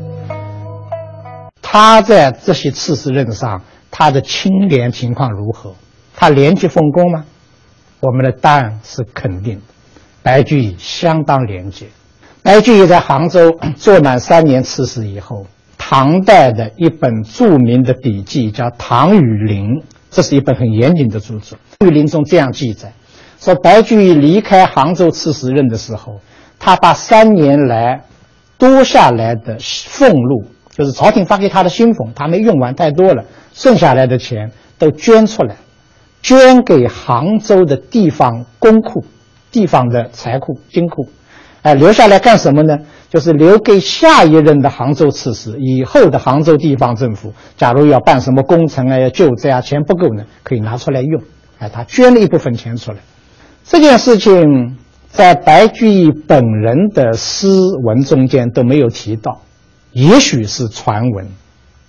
[1.61, 5.73] 他在这些刺史任上，他的清廉情况如何？
[6.17, 7.25] 他廉洁奉公吗？
[8.07, 9.63] 我们的答案是肯定的。
[10.23, 11.87] 白居易相当廉洁。
[12.41, 15.45] 白居易在杭州做满三年刺史以后，
[15.77, 19.71] 唐代的一本著名的笔记叫《唐雨林》，
[20.09, 21.59] 这是一本很严谨的著作。
[21.87, 22.93] 《雨林》中这样记载。
[23.41, 26.21] 说白居易离开杭州刺史任的时候，
[26.61, 28.01] 他把三年来
[28.57, 35.57] 多下来的俸禄，就是朝廷发给他的薪俸，他没用完太多了，剩下来的钱都捐出来，
[36.23, 39.05] 捐给杭州的地方公库、
[39.51, 41.09] 地方的财库、金库，
[41.63, 42.79] 哎，留下来干什么呢？
[43.09, 51.23] 就是留给下一任的杭州刺史，以后的杭州地方政府，假如要办什么工程啊、要救灾啊，钱不够呢，可以拿出来用。
[51.59, 52.99] 哎，他捐了一部分钱出来。
[53.65, 54.77] 这件事情
[55.09, 57.49] 在白居易本人的诗
[57.85, 59.41] 文中间都没有提到，
[59.93, 61.29] 也许是传闻，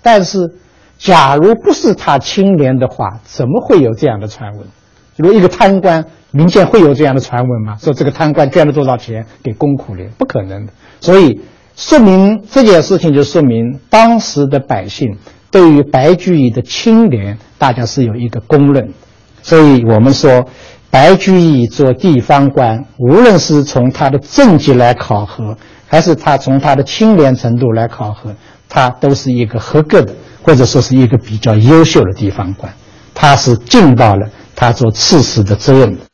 [0.02, 0.52] 但是
[0.98, 4.68] 假如不是他清廉的话，怎么会有这样的传闻？
[5.16, 7.78] 如果一个贪官，民间会有这样的传闻吗？
[7.80, 10.10] 说这个贪官捐了多少钱给公苦廉？
[10.18, 10.74] 不可能的。
[11.00, 11.42] 所以
[11.76, 15.18] 说明这件事情就说明当时的百姓
[15.52, 18.94] 对于白居易的清廉，大家是有一个公认。
[19.42, 20.46] 所以我们说。
[20.90, 28.34] 白居易做地方官，无论是从他的政绩来考核，还是他从他的清廉程度来考核，
[28.70, 30.16] 他都是一个合格的，
[30.48, 32.74] 或者说是一个比较优秀的地方官。
[33.14, 36.07] 他是尽到了他做刺史的责任的。